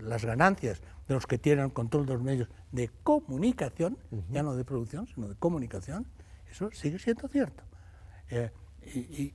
[0.00, 3.98] las ganancias de los que tienen control de los medios de comunicación,
[4.30, 6.06] ya no de producción, sino de comunicación,
[6.50, 7.64] eso sigue siendo cierto.
[8.30, 8.50] Eh,
[8.94, 9.34] y,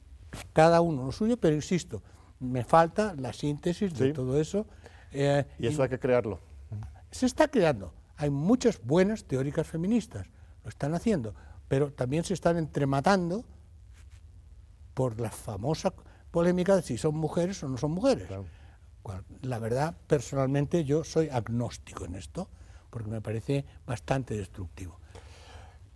[0.53, 2.01] cada uno lo suyo, pero insisto,
[2.39, 4.65] me falta la síntesis de todo eso.
[5.11, 6.39] Eh, y eso hay que crearlo.
[7.11, 7.93] Se está creando.
[8.17, 10.27] Hay muchas buenas teóricas feministas,
[10.63, 11.35] lo están haciendo,
[11.67, 13.43] pero también se están entrematando
[14.93, 15.93] por la famosa
[16.31, 18.29] polémica de si son mujeres o no son mujeres.
[19.41, 22.49] La verdad, personalmente, yo soy agnóstico en esto,
[22.89, 24.99] porque me parece bastante destructivo.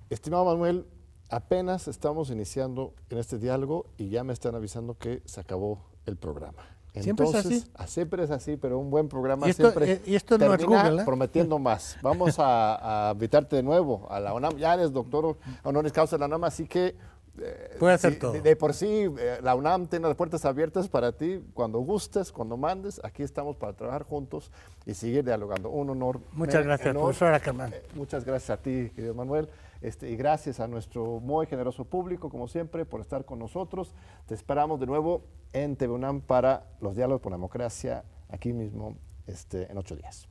[0.09, 0.85] Estimado Manuel,
[1.29, 6.17] apenas estamos iniciando en este diálogo y ya me están avisando que se acabó el
[6.17, 6.78] programa.
[6.99, 7.63] ¿Siempre es así?
[7.87, 11.01] Siempre es así, pero un buen programa ¿Y siempre eh, y esto no es Google,
[11.01, 11.05] ¿eh?
[11.05, 11.97] prometiendo más.
[12.01, 14.57] Vamos a, invitarte de nuevo a la UNAM.
[14.57, 16.95] Ya eres doctor honoris causa de la UNAM, así que
[17.41, 18.33] eh, Puede hacer todo.
[18.33, 22.57] De, por sí, eh, la UNAM tiene las puertas abiertas para ti cuando gustes, cuando
[22.57, 22.99] mandes.
[23.03, 24.51] Aquí estamos para trabajar juntos
[24.85, 25.69] y seguir dialogando.
[25.69, 26.19] Un honor.
[26.33, 27.73] Muchas gracias, profesor Ackerman.
[27.73, 29.47] Eh, muchas gracias a ti, querido Manuel.
[29.81, 33.95] Este, y gracias a nuestro muy generoso público, como siempre, por estar con nosotros.
[34.25, 35.23] Te esperamos de nuevo
[35.53, 40.27] en TVUNAM para los diálogos por la democracia, aquí mismo este, en ocho días.